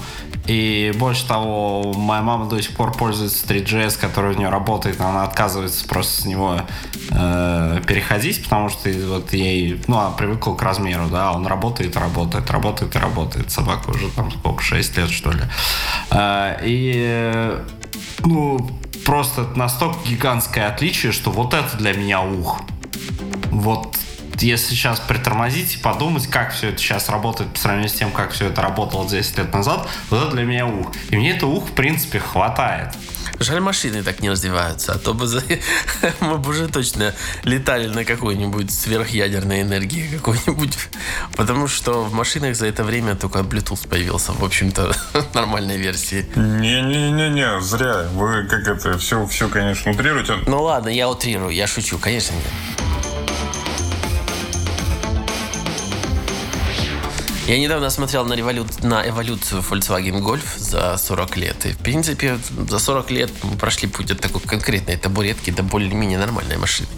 [0.46, 5.08] и больше того, моя мама до сих пор пользуется 3GS, который у нее работает, но
[5.08, 6.60] она отказывается просто с него
[7.10, 12.50] э, переходить, потому что вот ей, ну, она привыкла к размеру, да, он работает, работает,
[12.50, 13.50] работает и работает.
[13.50, 15.43] Собака уже там сколько, 6 лет, что ли.
[16.10, 17.58] Э, и,
[18.24, 18.70] ну,
[19.04, 22.62] просто настолько гигантское отличие, что вот это для меня ух.
[23.50, 23.96] Вот
[24.38, 28.32] если сейчас притормозить и подумать, как все это сейчас работает по сравнению с тем, как
[28.32, 30.92] все это работало 10 лет назад, вот это для меня ух.
[31.10, 32.88] И мне это ух, в принципе, хватает.
[33.40, 35.42] Жаль, машины так не развиваются, а то бы за-
[36.20, 40.76] мы бы уже точно летали на какой-нибудь сверхъядерной энергии какой-нибудь.
[41.36, 44.94] Потому что в машинах за это время только Bluetooth появился, в общем-то,
[45.34, 46.26] нормальной версии.
[46.36, 48.04] Не-не-не-не, зря.
[48.12, 50.34] Вы как это, все, все, конечно, утрируете.
[50.46, 52.73] Ну ладно, я утрирую, я шучу, конечно нет.
[57.46, 61.66] Я недавно смотрел на, револю- на эволюцию Volkswagen Golf за 40 лет.
[61.66, 66.18] И, в принципе, за 40 лет мы прошли путь от такой конкретной табуретки до более-менее
[66.18, 66.88] нормальной машины.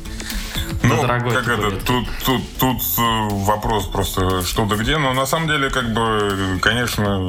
[0.85, 5.27] Ну, дорогой как это, тут, тут, тут э, вопрос просто что да где, но на
[5.27, 7.29] самом деле, как бы, конечно,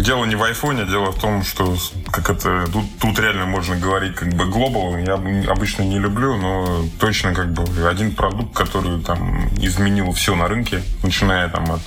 [0.00, 1.76] дело не в айфоне, дело в том, что
[2.10, 6.84] как это, тут, тут реально можно говорить как бы глобал, я обычно не люблю, но
[6.98, 11.80] точно как бы один продукт, который там изменил все на рынке, начиная там от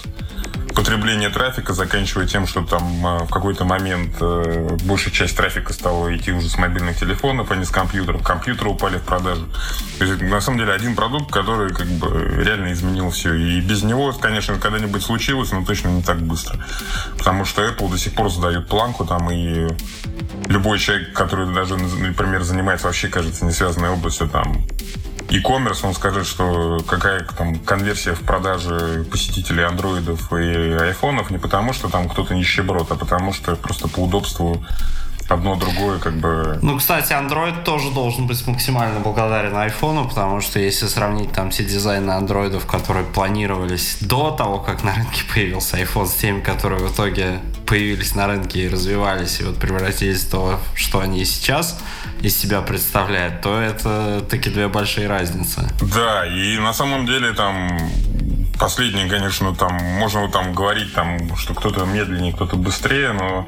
[0.76, 4.22] потребления трафика, заканчивая тем, что там в какой-то момент
[4.84, 8.22] большая часть трафика стала идти уже с мобильных телефонов, а не с компьютеров.
[8.22, 9.48] Компьютеры упали в продажу.
[9.98, 13.34] То есть, на самом деле, один продукт, который как бы реально изменил все.
[13.34, 16.60] И без него, конечно, когда-нибудь случилось, но точно не так быстро.
[17.18, 19.68] Потому что Apple до сих пор задает планку там, и
[20.48, 24.66] любой человек, который даже, например, занимается вообще, кажется, не связанной областью, там,
[25.30, 31.74] e-commerce, он скажет, что какая там конверсия в продаже посетителей андроидов и айфонов не потому,
[31.74, 34.64] что там кто-то нищеброд, а потому что просто по удобству
[35.28, 36.60] одно другое как бы...
[36.62, 41.64] Ну, кстати, Android тоже должен быть максимально благодарен айфону, потому что если сравнить там все
[41.64, 46.94] дизайны андроидов, которые планировались до того, как на рынке появился iPhone, с теми, которые в
[46.94, 51.80] итоге появились на рынке и развивались, и вот превратились в то, что они сейчас
[52.22, 55.68] из себя представляют, то это таки две большие разницы.
[55.82, 57.80] Да, и на самом деле там
[58.60, 63.48] последние, конечно, там можно там говорить, там, что кто-то медленнее, кто-то быстрее, но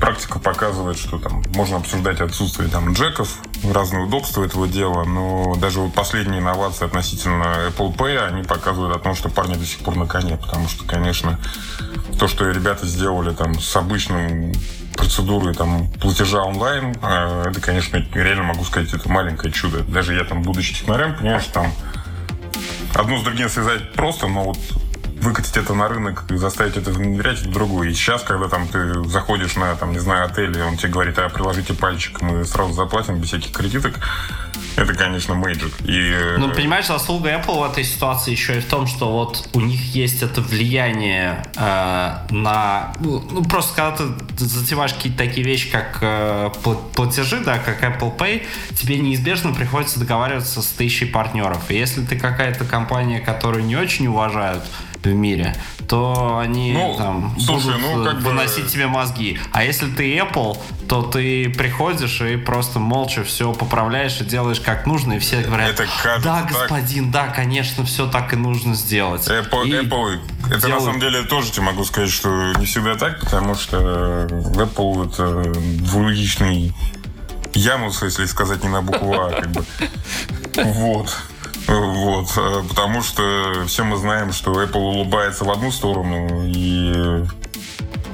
[0.00, 3.38] практика показывает, что там можно обсуждать отсутствие там джеков,
[3.72, 8.98] разные удобства этого дела, но даже вот последние инновации относительно Apple Pay, они показывают о
[8.98, 11.38] том, что парни до сих пор на коне, потому что, конечно,
[12.18, 14.52] то, что ребята сделали там с обычным
[14.96, 19.82] процедурой там платежа онлайн, э, это, конечно, реально могу сказать, это маленькое чудо.
[19.84, 21.72] Даже я там, будучи технарем, понимаю, что там
[22.94, 24.58] одно с другим связать просто, но вот
[25.20, 27.90] выкатить это на рынок и заставить это внедрять, это другое.
[27.90, 31.18] И сейчас, когда там ты заходишь на, там, не знаю, отель, и он тебе говорит,
[31.18, 33.94] а приложите пальчик, мы сразу заплатим без всяких кредиток,
[34.76, 35.72] это, конечно, мейджик.
[35.84, 36.12] И...
[36.12, 39.60] Э, ну, понимаешь, заслуга Apple в этой ситуации еще и в том, что вот у
[39.60, 42.94] них есть это влияние э, на...
[43.00, 46.50] Ну, ну, просто когда ты затеваешь какие-то такие вещи, как э,
[46.94, 51.70] платежи, да, как Apple Pay, тебе неизбежно приходится договариваться с тысячей партнеров.
[51.70, 54.62] И если ты какая-то компания, которую не очень уважают,
[55.08, 55.54] в мире,
[55.88, 58.70] то они ну, там слушай, будут ну, как выносить бы...
[58.70, 59.38] тебе мозги.
[59.52, 60.58] А если ты Apple,
[60.88, 65.70] то ты приходишь и просто молча все поправляешь и делаешь как нужно, и все говорят,
[65.70, 65.86] это
[66.22, 67.28] да, господин, так...
[67.28, 69.26] да, конечно, все так и нужно сделать.
[69.28, 70.64] Apple, и Apple это делают...
[70.64, 75.58] на самом деле тоже тебе могу сказать, что не всегда так, потому что Apple это
[75.82, 76.74] двуличный
[77.54, 79.64] Янус, если сказать не на букву А, как бы.
[80.64, 81.16] Вот.
[81.68, 87.24] Вот, э, потому что все мы знаем, что Apple улыбается в одну сторону и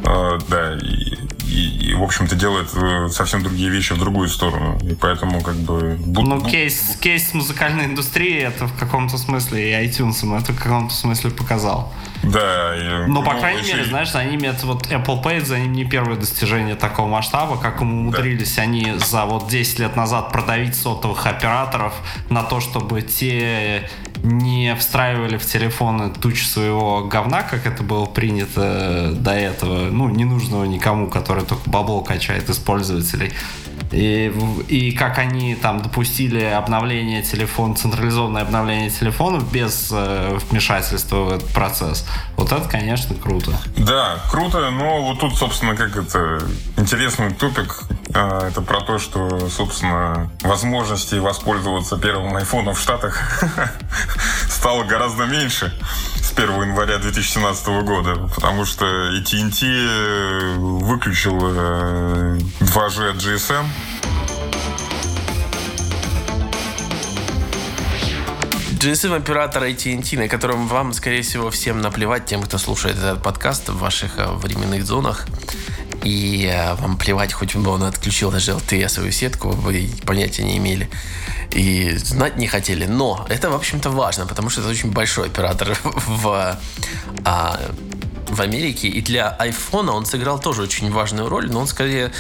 [0.05, 4.79] э, да, и и, и, в общем-то, делает э, совсем другие вещи в другую сторону.
[4.83, 5.97] И поэтому, как бы...
[5.99, 6.27] Буд...
[6.27, 11.31] Ну, кейс, кейс музыкальной индустрии это в каком-то смысле, и iTunes это в каком-то смысле
[11.31, 11.93] показал.
[12.23, 12.77] Да.
[12.77, 15.73] И, Но, по ну, крайней мере, знаешь, за ними это вот Apple Pay, за ним
[15.73, 18.63] не первое достижение такого масштаба, как умудрились да.
[18.63, 21.95] они за вот 10 лет назад продавить сотовых операторов
[22.29, 23.89] на то, чтобы те
[24.23, 30.65] не встраивали в телефоны туч своего говна, как это было принято до этого, ну, ненужного
[30.65, 33.33] никому, который только бабло качает из пользователей.
[33.93, 34.33] И,
[34.69, 41.49] и как они там допустили обновление телефона, централизованное обновление телефонов без э, вмешательства в этот
[41.51, 42.07] процесс.
[42.37, 43.53] Вот это, конечно, круто.
[43.77, 46.43] Да, круто, но вот тут, собственно, как это
[46.77, 47.85] интересный тупик.
[48.15, 53.43] А, это про то, что, собственно, возможностей воспользоваться первым айфоном в Штатах
[54.49, 55.73] стало гораздо меньше
[56.17, 63.65] с 1 января 2017 года, потому что AT&T э, выключил 2G э, GSM.
[68.79, 73.69] GSM оператор AT&T, на котором вам, скорее всего, всем наплевать, тем, кто слушает этот подкаст
[73.69, 75.27] в ваших э, временных зонах.
[76.05, 80.89] И вам плевать, хоть бы он отключил даже LTE свою сетку, вы понятия не имели
[81.53, 82.87] и знать не хотели.
[82.87, 86.59] Но это, в общем-то, важно, потому что это очень большой оператор в,
[87.25, 87.61] а,
[88.29, 88.89] в Америке.
[88.89, 92.13] И для iPhone он сыграл тоже очень важную роль, но он скорее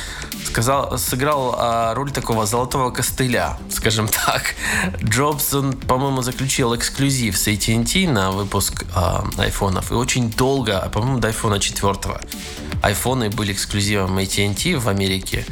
[0.46, 4.54] сказал, сыграл а, роль такого золотого костыля, скажем так.
[5.02, 9.92] Джобс, он, по-моему, заключил эксклюзив с AT&T на выпуск а, айфонов.
[9.92, 11.94] И очень долго, а, по-моему, до iPhone 4
[12.82, 15.44] айфоны были эксклюзивом AT&T в Америке.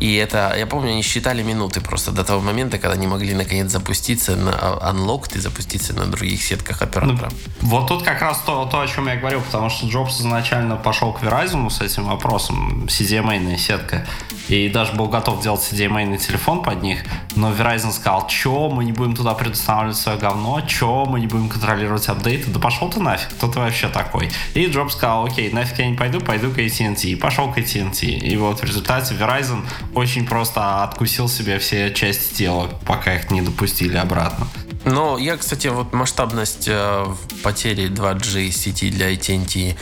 [0.00, 3.70] И это, я помню, они считали минуты просто до того момента, когда они могли наконец
[3.70, 7.30] запуститься на Unlocked и запуститься на других сетках оператора.
[7.62, 10.76] Ну, вот тут как раз то, то, о чем я говорил, потому что Джобс изначально
[10.76, 14.06] пошел к Verizon с этим вопросом, CDMA сетка,
[14.48, 17.04] и даже был готов делать CDMA телефон под них,
[17.36, 21.48] но Verizon сказал, что мы не будем туда предоставлять свое говно, что мы не будем
[21.48, 24.30] контролировать апдейты, да пошел ты нафиг, кто ты вообще такой?
[24.54, 28.06] И Джобс сказал, окей, нафиг я не пойду, пойду к AT&T, и пошел к AT&T.
[28.06, 29.62] И вот в результате Verizon
[29.94, 34.46] очень просто откусил себе все части тела, пока их не допустили обратно.
[34.84, 37.06] Но я, кстати, вот масштабность э,
[37.42, 39.76] потери 2G сети для AT&T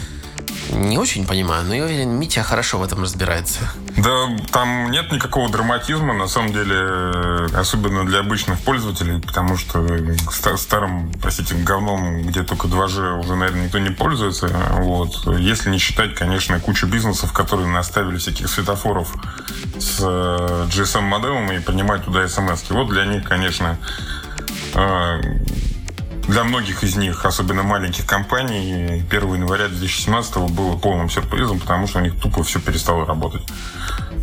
[0.70, 3.60] не очень понимаю, но я уверен, Митя хорошо в этом разбирается.
[3.96, 9.86] Да, там нет никакого драматизма, на самом деле, э, особенно для обычных пользователей, потому что
[10.56, 14.48] старым, простите, говном, где только 2G уже, наверное, никто не пользуется.
[14.78, 15.26] Вот.
[15.38, 19.14] Если не считать, конечно, кучу бизнесов, которые наставили всяких светофоров
[19.78, 22.70] с э, GSM-модемом и принимать туда смс.
[22.70, 23.78] Вот для них, конечно,
[24.74, 25.20] э,
[26.28, 31.98] для многих из них, особенно маленьких компаний, 1 января 2017 было полным сюрпризом, потому что
[31.98, 33.42] у них тупо все перестало работать.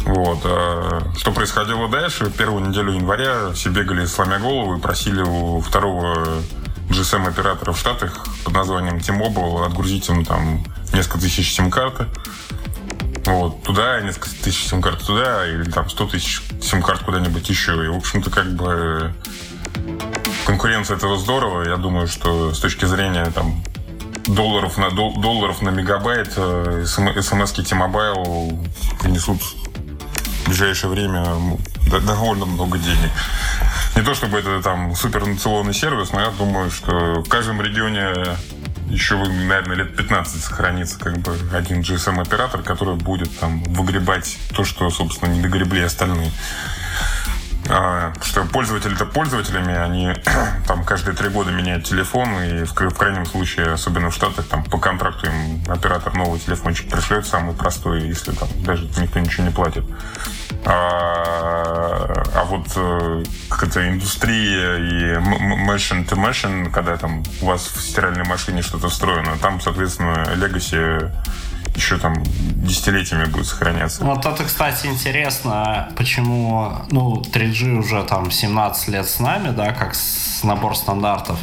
[0.06, 0.40] Вот.
[0.46, 2.32] А что происходило дальше?
[2.32, 6.42] Первую неделю января все бегали, сломя голову, и просили у второго
[6.90, 12.08] GSM-оператора в Штатах под названием T-Mobile отгрузить им там несколько тысяч сим-карты.
[13.26, 17.74] Вот, туда, несколько тысяч сим-карт туда, или там 100 тысяч сим-карт куда-нибудь еще.
[17.86, 19.14] И, в общем-то, как бы
[20.50, 21.70] конкуренция этого здорово.
[21.70, 23.64] Я думаю, что с точки зрения там
[24.26, 28.68] долларов на дол, долларов на мегабайт э, смс-ки T-Mobile
[29.00, 31.24] принесут в ближайшее время
[32.04, 33.12] довольно много денег.
[33.96, 38.36] Не то чтобы это там супернациональный сервис, но я думаю, что в каждом регионе
[38.90, 44.90] еще, наверное, лет 15 сохранится как бы один GSM-оператор, который будет там выгребать то, что,
[44.90, 46.32] собственно, не догребли остальные.
[47.72, 50.12] А, что пользователи-то пользователями, они
[50.68, 54.64] там каждые три года меняют телефон, и в, в крайнем случае, особенно в Штатах, там
[54.64, 59.52] по контракту им оператор новый телефончик пришлет, самый простой, если там даже никто ничего не
[59.52, 59.86] платит.
[60.66, 65.20] А, а вот э, какая-то индустрия и
[65.68, 71.12] machine to machine, когда там у вас в стиральной машине что-то встроено, там, соответственно, legacy
[71.80, 74.04] еще там десятилетиями будет сохраняться.
[74.04, 79.96] Вот это, кстати, интересно, почему, ну, 3G уже там 17 лет с нами, да, как
[79.96, 81.40] с набор стандартов.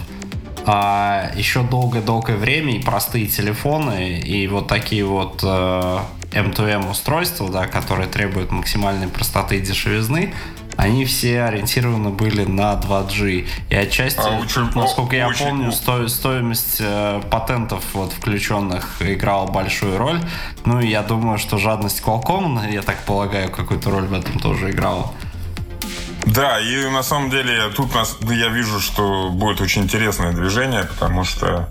[0.67, 5.99] А еще долгое-долгое время и простые телефоны, и вот такие вот э,
[6.33, 10.35] M2M устройства, да, которые требуют максимальной простоты и дешевизны,
[10.77, 13.47] они все ориентированы были на 2G.
[13.71, 18.97] И отчасти, а, очень, насколько о, я очень, помню, сто, стоимость э, патентов вот, включенных
[19.01, 20.21] играла большую роль.
[20.65, 24.71] Ну и я думаю, что жадность Qualcomm, я так полагаю, какую-то роль в этом тоже
[24.71, 25.13] играла.
[26.27, 31.23] Да, и на самом деле тут нас, я вижу, что будет очень интересное движение, потому
[31.25, 31.69] что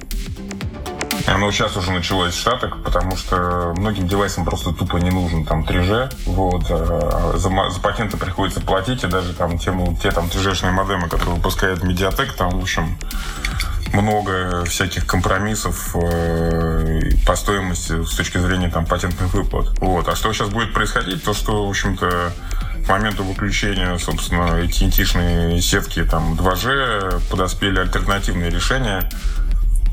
[1.28, 5.64] оно сейчас уже началось в Штатах, потому что многим девайсам просто тупо не нужен там
[5.64, 6.14] 3G.
[6.28, 11.10] Вот, а за, за патенты приходится платить, и даже там те, те там 3G-шные модемы,
[11.10, 12.98] которые выпускает Mediatek, там, в общем,
[13.94, 19.80] много всяких компромиссов э, по стоимости с точки зрения там патентных выплат.
[19.80, 20.08] Вот.
[20.08, 21.24] А что сейчас будет происходить?
[21.24, 22.34] То, что, в общем-то,
[22.86, 29.10] к моменту выключения, собственно, AT&T-шные сетки там 2G подоспели альтернативные решения,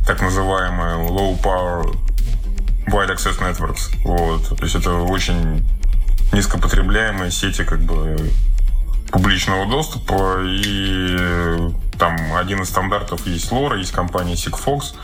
[0.06, 1.96] так называемые low power
[2.88, 3.90] wide access networks.
[4.04, 4.56] Вот.
[4.56, 5.64] То есть это очень
[6.32, 8.16] низкопотребляемые сети как бы
[9.10, 14.94] публичного доступа и там один из стандартов есть LoRa, есть компания Sigfox.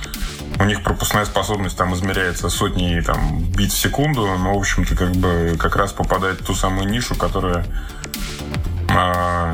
[0.59, 5.12] У них пропускная способность там измеряется сотни там, бит в секунду, но, в общем-то, как
[5.12, 7.66] бы как раз попадает в ту самую нишу, которая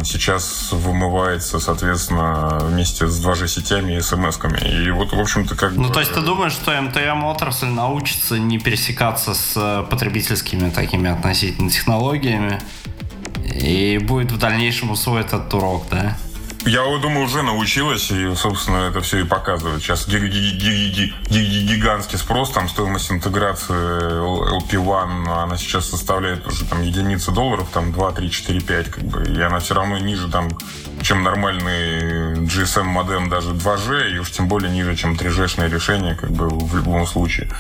[0.05, 4.59] сейчас вымывается, соответственно, вместе с 2G-сетями и смс-ками.
[4.87, 5.93] И вот, в общем-то, как Ну, бы...
[5.93, 12.61] то есть ты думаешь, что МТМ отрасль научится не пересекаться с потребительскими такими относительно технологиями
[13.45, 16.17] и будет в дальнейшем усвоить этот урок, да?
[16.67, 19.83] Я думаю, уже научилась, и, собственно, это все и показывает.
[19.83, 27.93] Сейчас гигантский спрос, там стоимость интеграции LP1, она сейчас составляет уже там единицы долларов, там
[27.93, 30.49] 2, 3, 4, 5, как бы, и она все равно ниже там,
[31.03, 36.31] чем нормальный GSM модем даже 2G, и уж тем более ниже, чем 3G-шное решение, как
[36.31, 37.51] бы, в любом случае.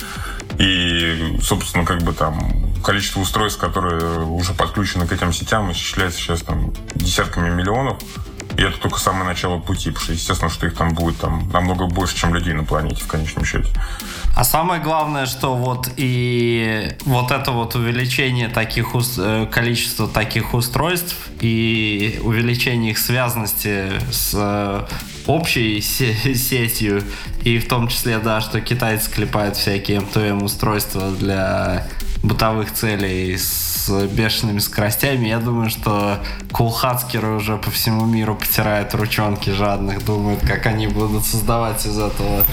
[0.59, 6.41] И, собственно, как бы там количество устройств, которые уже подключены к этим сетям, исчисляется сейчас
[6.41, 7.99] там десятками миллионов.
[8.57, 11.87] И это только самое начало пути, потому что, естественно, что их там будет там намного
[11.87, 13.69] больше, чем людей на планете в конечном счете.
[14.37, 18.89] А самое главное, что вот и вот это вот увеличение таких
[19.19, 24.87] э, количества таких устройств и увеличение их связности с э,
[25.27, 27.03] общей сетью
[27.45, 31.87] и в том числе, да, что китайцы клепают всякие M2M устройства для
[32.25, 35.29] бытовых целей с бешеными скоростями.
[35.29, 36.19] Я думаю, что
[36.53, 42.45] кулхацкеры уже по всему миру потирают ручонки жадных, думают, как они будут создавать из этого.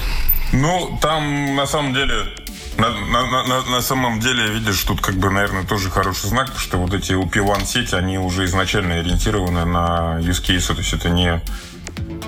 [0.52, 2.14] Ну, там на самом деле
[2.78, 6.60] на, на, на, на самом деле, видишь, тут как бы, наверное, тоже хороший знак, потому
[6.60, 11.10] что вот эти UP1 сети, они уже изначально ориентированы на use case, то есть это
[11.10, 11.42] не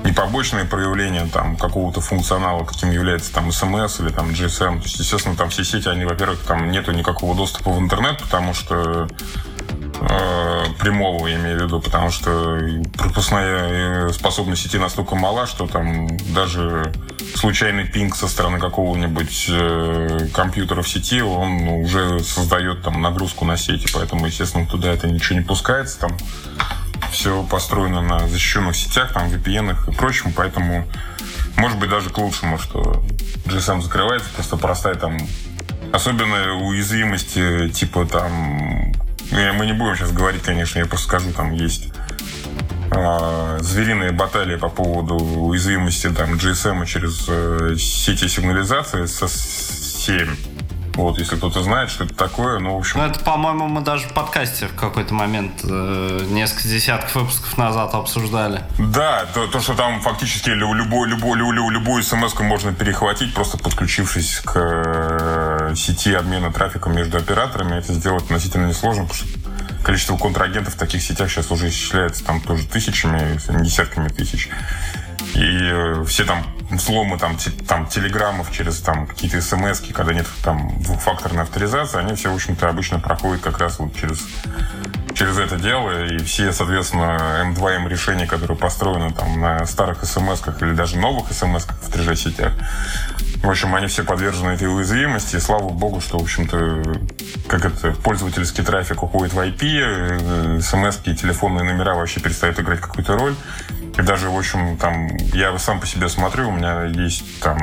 [0.06, 4.80] и побочные проявления там какого-то функционала, каким является там SMS или там GSM.
[4.80, 8.54] То есть, естественно, там все сети, они, во-первых, там нету никакого доступа в интернет, потому
[8.54, 9.08] что
[10.02, 12.60] э, прямого, я имею в виду, потому что
[12.98, 16.92] пропускная э, способность сети настолько мала, что там даже
[17.36, 23.56] случайный пинг со стороны какого-нибудь э, компьютера в сети, он уже создает там нагрузку на
[23.56, 26.12] сети, поэтому, естественно, туда это ничего не пускается, там
[27.12, 30.88] все построено на защищенных сетях, там, VPN и прочем, поэтому,
[31.58, 33.04] может быть, даже к лучшему, что
[33.46, 35.18] GSM закрывается, просто простая там
[35.92, 38.94] особенно уязвимости, типа там
[39.32, 41.92] мы не будем сейчас говорить, конечно, я просто скажу, там есть
[42.92, 50.53] э, звериные баталии по поводу уязвимости там GSM через э, сети сигнализации со 7
[50.96, 53.00] вот, если кто-то знает, что это такое, ну, в общем...
[53.00, 57.96] Ну, это, по-моему, мы даже в подкасте в какой-то момент э, несколько десятков выпусков назад
[57.96, 58.62] обсуждали.
[58.78, 64.42] Да, то, то что там фактически любой, любой, любой, любую смс можно перехватить, просто подключившись
[64.42, 67.78] к э, сети обмена трафиком между операторами.
[67.78, 69.40] Это сделать относительно несложно, потому что
[69.84, 74.50] количество контрагентов в таких сетях сейчас уже исчисляется там тоже тысячами, десятками тысяч.
[75.36, 76.46] И э, все там
[76.80, 82.32] сломы там, там телеграммов через там какие-то смс когда нет там двухфакторной авторизации, они все,
[82.32, 84.26] в общем-то, обычно проходят как раз вот через
[85.14, 90.74] через это дело, и все, соответственно, M2M решения, которые построены там на старых смс или
[90.74, 92.52] даже новых смс в 3G-сетях,
[93.44, 96.82] в общем, они все подвержены этой уязвимости, и слава богу, что, в общем-то,
[97.48, 103.18] как это, пользовательский трафик уходит в IP, смс и телефонные номера вообще перестают играть какую-то
[103.18, 103.36] роль.
[103.98, 107.58] И даже, в общем, там, я сам по себе смотрю, у меня есть там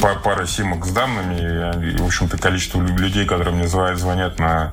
[0.00, 4.72] пара симок с данными, и, в общем-то, количество людей, которые мне звонят, звонят на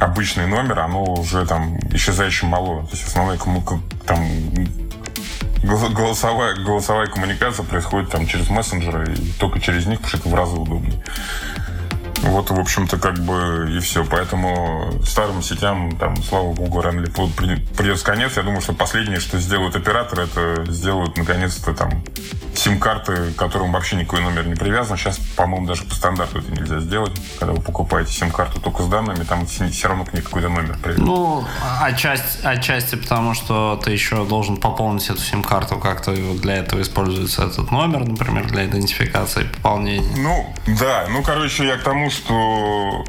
[0.00, 2.84] обычный номер, оно уже там исчезающе мало.
[2.86, 3.38] То есть основная
[4.06, 4.26] там
[5.62, 10.34] голосовая, голосовая коммуникация происходит там через мессенджеры, и только через них, потому что это в
[10.34, 11.02] разы удобнее.
[12.22, 14.04] Вот, в общем-то, как бы и все.
[14.04, 17.34] Поэтому старым сетям, там, слава богу, рано или поздно
[18.02, 18.36] конец.
[18.36, 22.04] Я думаю, что последнее, что сделают операторы, это сделают, наконец-то, там,
[22.60, 24.96] сим-карты, к которым вообще никакой номер не привязан.
[24.96, 27.12] Сейчас, по-моему, даже по стандарту это нельзя сделать.
[27.38, 31.04] Когда вы покупаете сим-карту только с данными, там все равно к ней какой-то номер привязан.
[31.04, 31.44] Ну,
[31.80, 36.12] отчасти, отчасти потому, что ты еще должен пополнить эту сим-карту как-то.
[36.12, 40.16] Для этого используется этот номер, например, для идентификации пополнения.
[40.16, 41.06] Ну, да.
[41.08, 43.04] Ну, короче, я к тому, что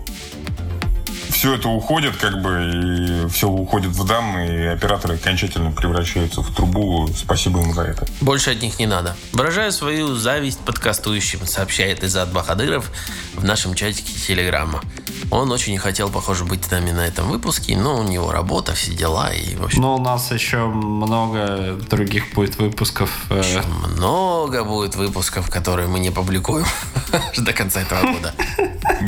[1.42, 6.54] все это уходит, как бы, и все уходит в данные, и операторы окончательно превращаются в
[6.54, 7.10] трубу.
[7.18, 8.06] Спасибо им за это.
[8.22, 9.16] Больше от них не надо.
[9.34, 12.92] Выражаю свою зависть подкастующим, сообщает Изад Бахадыров
[13.34, 14.84] в нашем чатике Телеграма.
[15.32, 18.94] Он очень хотел, похоже, быть с нами на этом выпуске, но у него работа, все
[18.94, 19.82] дела и в общем...
[19.82, 23.10] Но у нас еще много других будет выпусков.
[23.30, 23.40] Э.
[23.40, 26.66] Еще много будет выпусков, которые мы не публикуем
[27.38, 28.34] до конца этого года.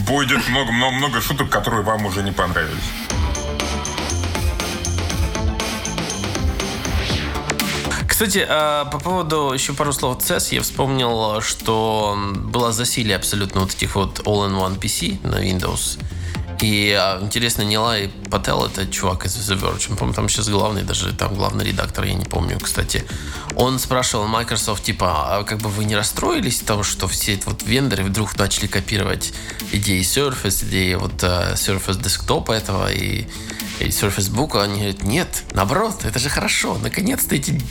[0.07, 2.83] Будет много, много шуток, которые вам уже не понравились.
[8.07, 13.73] Кстати, а, по поводу еще пару слов CES, я вспомнил, что было засилие абсолютно вот
[13.73, 15.99] этих вот all-in-one PC на Windows.
[16.63, 21.11] И а, интересно, Нилай Пател, это чувак из The Verge, по-моему, там сейчас главный, даже
[21.11, 23.03] там главный редактор, я не помню, кстати.
[23.55, 27.63] Он спрашивал Microsoft, типа, а как бы вы не расстроились того, что все эти вот
[27.63, 29.33] вендоры вдруг начали копировать
[29.73, 33.27] идеи Surface, идеи вот uh, Surface Desktop этого и,
[33.81, 34.57] и Surface Book?
[34.63, 37.61] Они говорят, нет, наоборот, это же хорошо, наконец-то эти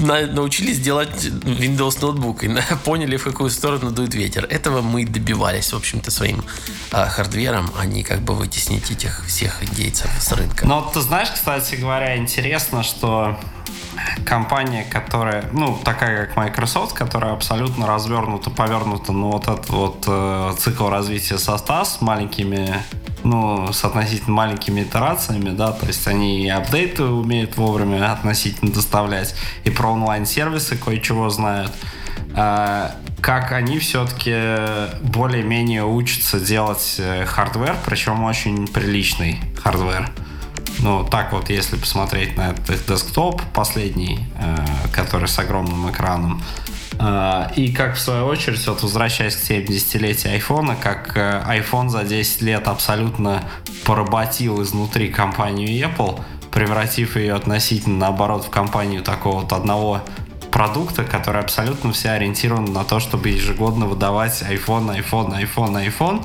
[0.00, 2.50] научились делать Windows ноутбук и
[2.84, 4.46] поняли, в какую сторону дует ветер.
[4.50, 6.44] Этого мы добивались, в общем-то, своим
[6.90, 10.66] а, хардвером, а не как бы вытеснить этих всех индейцев с рынка.
[10.66, 13.38] Но ты знаешь, кстати говоря, интересно, что
[14.24, 20.52] компания, которая, ну, такая как Microsoft, которая абсолютно развернута, повернута, ну, вот этот вот э,
[20.58, 22.76] цикл развития софта с маленькими
[23.22, 29.34] ну, с относительно маленькими итерациями, да, то есть они и апдейты умеют вовремя относительно доставлять,
[29.64, 31.72] и про онлайн-сервисы кое-чего знают.
[32.34, 34.34] А, как они все-таки
[35.02, 40.10] более-менее учатся делать э, hardware, причем очень приличный hardware.
[40.78, 44.56] Ну, так вот, если посмотреть на этот десктоп последний, э,
[44.92, 46.42] который с огромным экраном,
[47.02, 52.04] а, и как в свою очередь, вот возвращаясь к 70-летию айфона, как э, iPhone за
[52.04, 53.42] 10 лет абсолютно
[53.84, 60.02] поработил изнутри компанию Apple, превратив ее относительно наоборот в компанию такого вот одного
[60.50, 66.24] продукта, который абсолютно все ориентирован на то, чтобы ежегодно выдавать iPhone, iPhone, iPhone, iPhone.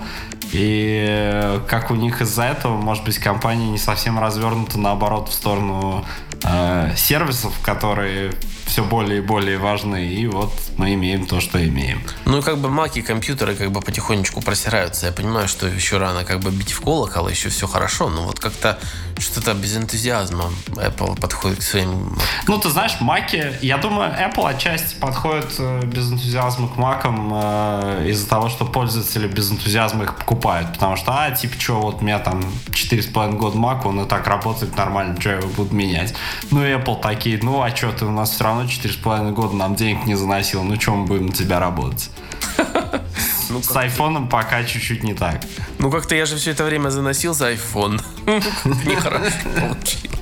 [0.51, 5.33] И э, как у них из-за этого, может быть, компания не совсем развернута наоборот в
[5.33, 6.05] сторону
[6.43, 8.31] э, сервисов, которые
[8.65, 10.07] все более и более важны.
[10.07, 12.01] И вот мы имеем то, что имеем.
[12.25, 15.05] Ну, как бы маки, компьютеры как бы потихонечку просираются.
[15.05, 18.39] Я понимаю, что еще рано как бы бить в колокол, еще все хорошо, но вот
[18.39, 18.79] как-то
[19.19, 22.17] что-то без энтузиазма Apple подходит к своим...
[22.47, 28.07] Ну, ты знаешь, маки, я думаю, Apple отчасти подходит э, без энтузиазма к макам э,
[28.09, 30.73] из-за того, что пользователи без энтузиазма их покупают.
[30.73, 34.27] Потому что, а, типа, что, вот у меня там 4,5 года Mac, он и так
[34.27, 36.13] работает нормально, что я его буду менять.
[36.51, 40.05] Ну, Apple такие, ну, а что, ты у нас все равно 4,5 года нам денег
[40.05, 42.09] не заносил, ну, что мы будем на тебя работать?
[43.47, 45.41] Ну, с айфоном пока чуть-чуть не так.
[45.77, 48.01] Ну, как-то я же все это время заносил за iPhone.
[48.25, 50.14] Нехорошо получилось.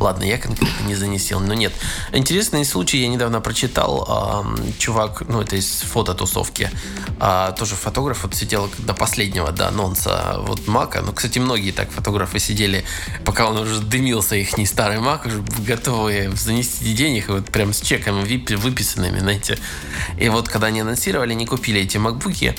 [0.00, 1.74] Ладно, я конкретно не занесел, но нет.
[2.12, 4.44] Интересный случай я недавно прочитал.
[4.46, 6.70] Э, чувак, ну это из фототусовки,
[7.20, 11.02] э, тоже фотограф, вот сидел до последнего, до анонса вот Мака.
[11.02, 12.82] Ну, кстати, многие так фотографы сидели,
[13.26, 17.82] пока он уже дымился, их не старый Мак, уже готовые занести денег, вот прям с
[17.82, 18.22] чеками
[18.56, 19.58] выписанными, знаете.
[20.18, 22.56] И вот когда они анонсировали, они купили эти макбуки,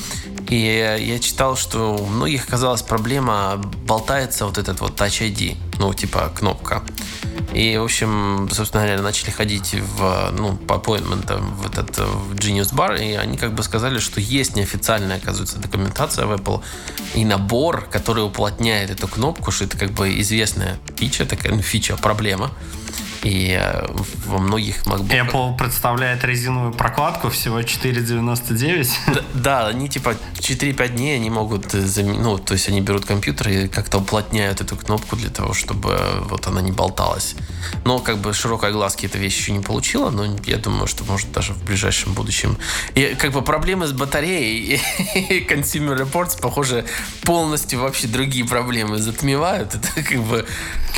[0.47, 3.55] и я читал, что у многих оказалась проблема,
[3.87, 6.83] болтается вот этот вот Touch ID, ну, типа кнопка.
[7.55, 12.71] И, в общем, собственно говоря, начали ходить в, ну, по аппоинтментам в этот в Genius
[12.71, 16.61] Bar, и они как бы сказали, что есть неофициальная, оказывается, документация в Apple
[17.15, 21.97] и набор, который уплотняет эту кнопку, что это как бы известная фича, такая ну, фича,
[21.97, 22.51] проблема.
[23.23, 23.85] И э,
[24.25, 25.29] во многих MacBook...
[25.29, 28.89] Apple представляет резиновую прокладку всего 4,99.
[29.13, 33.05] Да, да, они типа 4-5 дней они могут э, заменить, ну, то есть они берут
[33.05, 37.35] компьютер и как-то уплотняют эту кнопку для того, чтобы вот она не болталась.
[37.85, 41.31] Но как бы широкой глазки эта вещь еще не получила, но я думаю, что может
[41.31, 42.57] даже в ближайшем будущем.
[42.95, 44.81] И как бы проблемы с батареей
[45.29, 46.85] и Consumer Reports, похоже,
[47.23, 49.75] полностью вообще другие проблемы затмевают.
[49.75, 50.47] Это как бы...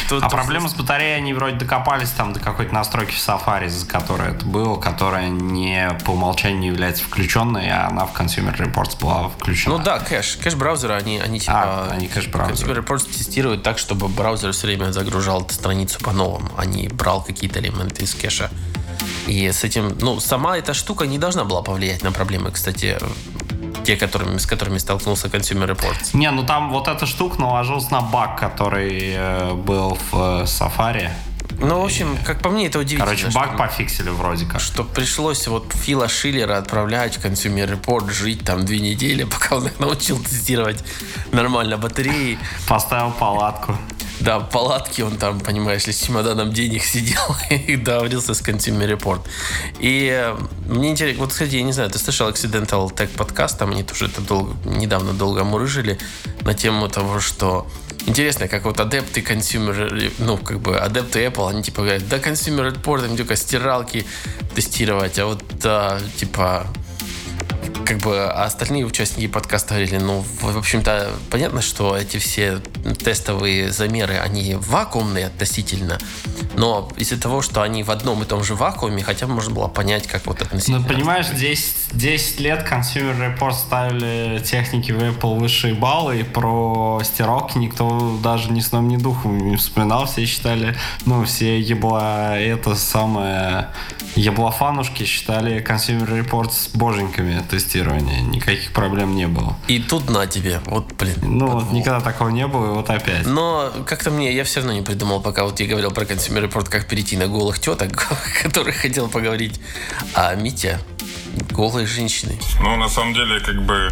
[0.09, 4.31] А проблемы с батареей они вроде докопались там до какой-то настройки в Safari, за которой
[4.31, 9.77] это было, которая не по умолчанию является включенной, а она в Consumer Reports была включена.
[9.77, 10.37] Ну да, кэш.
[10.41, 11.53] Кэш-браузеры, они, они типа...
[11.55, 12.81] А, они кэш-браузеры.
[12.81, 17.59] Consumer Reports тестируют так, чтобы браузер все время загружал страницу по-новому, а не брал какие-то
[17.59, 18.49] элементы из кэша.
[19.27, 22.97] И с этим, ну, сама эта штука не должна была повлиять на проблемы, кстати,
[23.83, 26.09] те, которыми, с которыми столкнулся Consumer Reports.
[26.13, 31.09] Не, ну там вот эта штука наложилась на баг, который э, был в э, Safari.
[31.59, 33.05] Ну, в общем, как по мне, это удивительно.
[33.05, 34.59] Короче, баг что, пофиксили вроде как.
[34.59, 39.67] Что пришлось вот Фила Шиллера отправлять в Consumer Report, жить там две недели, пока он
[39.67, 40.83] их научил тестировать
[41.31, 42.37] нормально батареи.
[42.67, 43.77] Поставил палатку.
[44.19, 48.97] Да, в палатке он там, понимаешь ли, с чемоданом денег сидел и договорился с Consumer
[48.97, 49.21] Report.
[49.79, 50.35] И э,
[50.67, 54.05] мне интересно, вот, кстати, я не знаю, ты слышал Accidental Tech Podcast, там они тоже
[54.05, 55.97] это долго, недавно долго мурыжили
[56.41, 57.67] на тему того, что
[58.05, 62.67] Интересно, как вот адепты consumer, ну, как бы адепты Apple, они типа говорят, да, consumer
[62.67, 64.05] report, они только стиралки
[64.53, 66.67] тестировать, а вот, да, типа,
[67.83, 72.59] как бы остальные участники подкаста говорили, ну, в общем-то, понятно, что эти все
[73.03, 75.97] тестовые замеры, они вакуумные относительно,
[76.55, 79.67] но из-за того, что они в одном и том же вакууме, хотя бы можно было
[79.67, 80.79] понять, как вот относительно...
[80.79, 87.01] Ну, понимаешь, 10, 10 лет Consumer Report ставили техники в Apple высшие баллы, и про
[87.03, 90.05] стиралки никто даже ни сном, ни духом не вспоминал.
[90.05, 90.75] Все считали,
[91.05, 93.69] ну, все ебла это самое...
[94.15, 97.41] Еблофанушки считали Consumer Report с боженьками
[97.73, 98.21] тестирования.
[98.21, 99.57] Никаких проблем не было.
[99.67, 100.61] И тут на тебе.
[100.65, 101.15] Вот, блин.
[101.23, 103.25] Ну, вот никогда такого не было, и вот опять.
[103.25, 106.69] Но как-то мне, я все равно не придумал, пока вот я говорил про Consumer Report,
[106.69, 108.07] как перейти на голых теток,
[108.43, 109.59] которых хотел поговорить.
[110.13, 110.79] А Митя
[111.49, 112.37] голые женщины.
[112.61, 113.89] Ну, на самом деле, как бы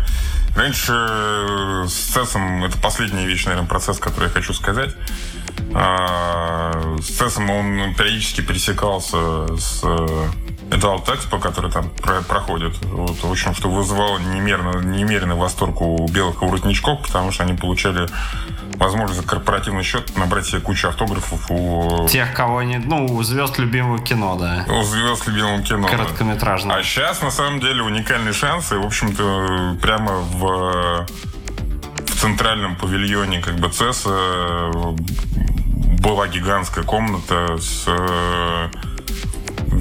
[0.55, 4.91] раньше э, с CES это последняя вещь, наверное, процесс, который я хочу сказать.
[5.73, 6.71] А,
[7.01, 9.83] с CES он периодически пересекался с
[10.71, 12.77] это Expo, который там про проходит.
[12.85, 18.07] Вот, в общем, что вызывало немерено, немеренный восторг у белых воротничков, потому что они получали
[18.77, 22.07] возможность за корпоративный счет набрать себе кучу автографов у...
[22.07, 22.77] Тех, кого они...
[22.77, 24.65] Ну, у звезд любимого кино, да.
[24.73, 25.87] У звезд любимого кино.
[25.87, 26.75] Короткометражного.
[26.75, 26.79] Да.
[26.79, 28.71] А сейчас, на самом деле, уникальный шанс.
[28.71, 31.05] И, в общем-то, прямо в,
[32.07, 34.05] в центральном павильоне как бы ЦЕС
[35.99, 37.87] была гигантская комната с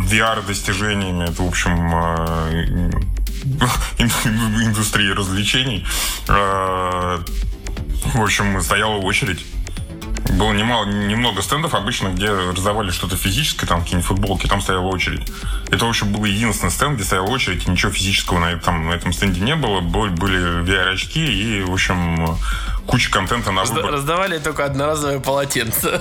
[0.01, 1.24] VR-достижениями.
[1.24, 2.90] Это, в общем, э,
[3.98, 5.86] индустрии развлечений.
[6.28, 7.18] Э,
[8.14, 9.44] в общем, стояла очередь.
[10.32, 15.26] Было немало, немного стендов обычно, где раздавали что-то физическое, там какие-нибудь футболки, там стояла очередь.
[15.70, 18.92] Это, в общем, был единственный стенд, где стояла очередь, и ничего физического на этом, на
[18.92, 19.80] этом стенде не было.
[19.80, 22.38] Были VR-очки и, в общем,
[22.91, 23.93] куча контента на выбор.
[23.93, 26.01] Раздавали только одноразовое полотенце.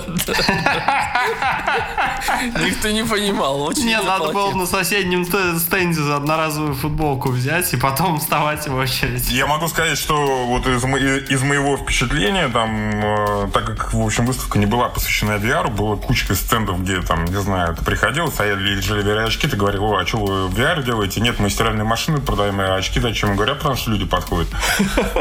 [2.64, 3.70] Никто не понимал.
[3.76, 8.74] Не, надо было на соседнем ст- стенде за одноразовую футболку взять и потом вставать в
[8.74, 9.30] очередь.
[9.30, 14.58] Я могу сказать, что вот из моего впечатления, там, э, так как, в общем, выставка
[14.58, 19.04] не была посвящена VR, было кучка стендов, где, там, не знаю, ты приходил, стояли лежали
[19.04, 21.20] VR-очки, ты говорил, о, а что вы VR делаете?
[21.20, 23.36] Нет, мы стиральные машины продаем, а очки зачем?
[23.36, 24.48] Говорят, потому что люди подходят.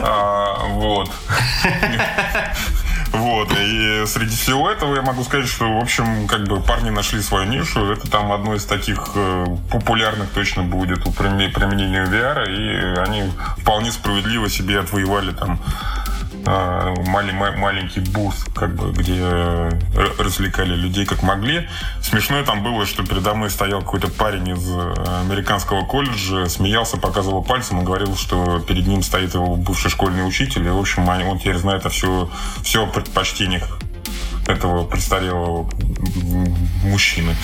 [0.02, 1.10] А, Вот.
[3.12, 7.22] Вот, и среди всего этого я могу сказать, что, в общем, как бы парни нашли
[7.22, 7.92] свою нишу.
[7.92, 13.32] Это там одно из таких э, популярных точно будет у приме- применения VR, и они
[13.58, 15.60] вполне справедливо себе отвоевали там
[16.46, 19.70] маленький буст, как бы, где э,
[20.18, 21.68] развлекали людей как могли.
[22.02, 27.44] Смешное там было, что передо мной стоял какой-то парень из э, американского колледжа, смеялся, показывал
[27.44, 31.40] пальцем и говорил, что перед ним стоит его бывший школьный учитель, и, в общем, он
[31.40, 32.30] теперь знает о все,
[32.64, 33.80] все о предпочтениях
[34.48, 35.70] этого престарелого
[36.84, 37.36] мужчины.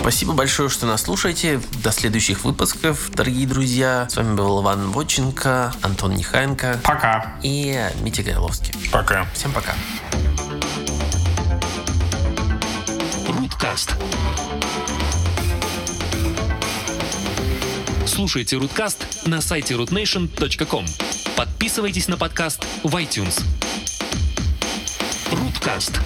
[0.00, 1.60] Спасибо большое, что нас слушаете.
[1.84, 4.06] До следующих выпусков, дорогие друзья.
[4.10, 7.34] С вами был Иван Водченко, Антон Нехаенко Пока.
[7.42, 8.72] и Митя Гайловский.
[8.90, 9.26] Пока.
[9.34, 9.74] Всем пока.
[13.28, 13.94] Руткаст.
[18.06, 20.86] Слушайте Руткаст на сайте rootnation.com.
[21.36, 23.42] Подписывайтесь на подкаст в iTunes.
[25.30, 26.00] Руткаст.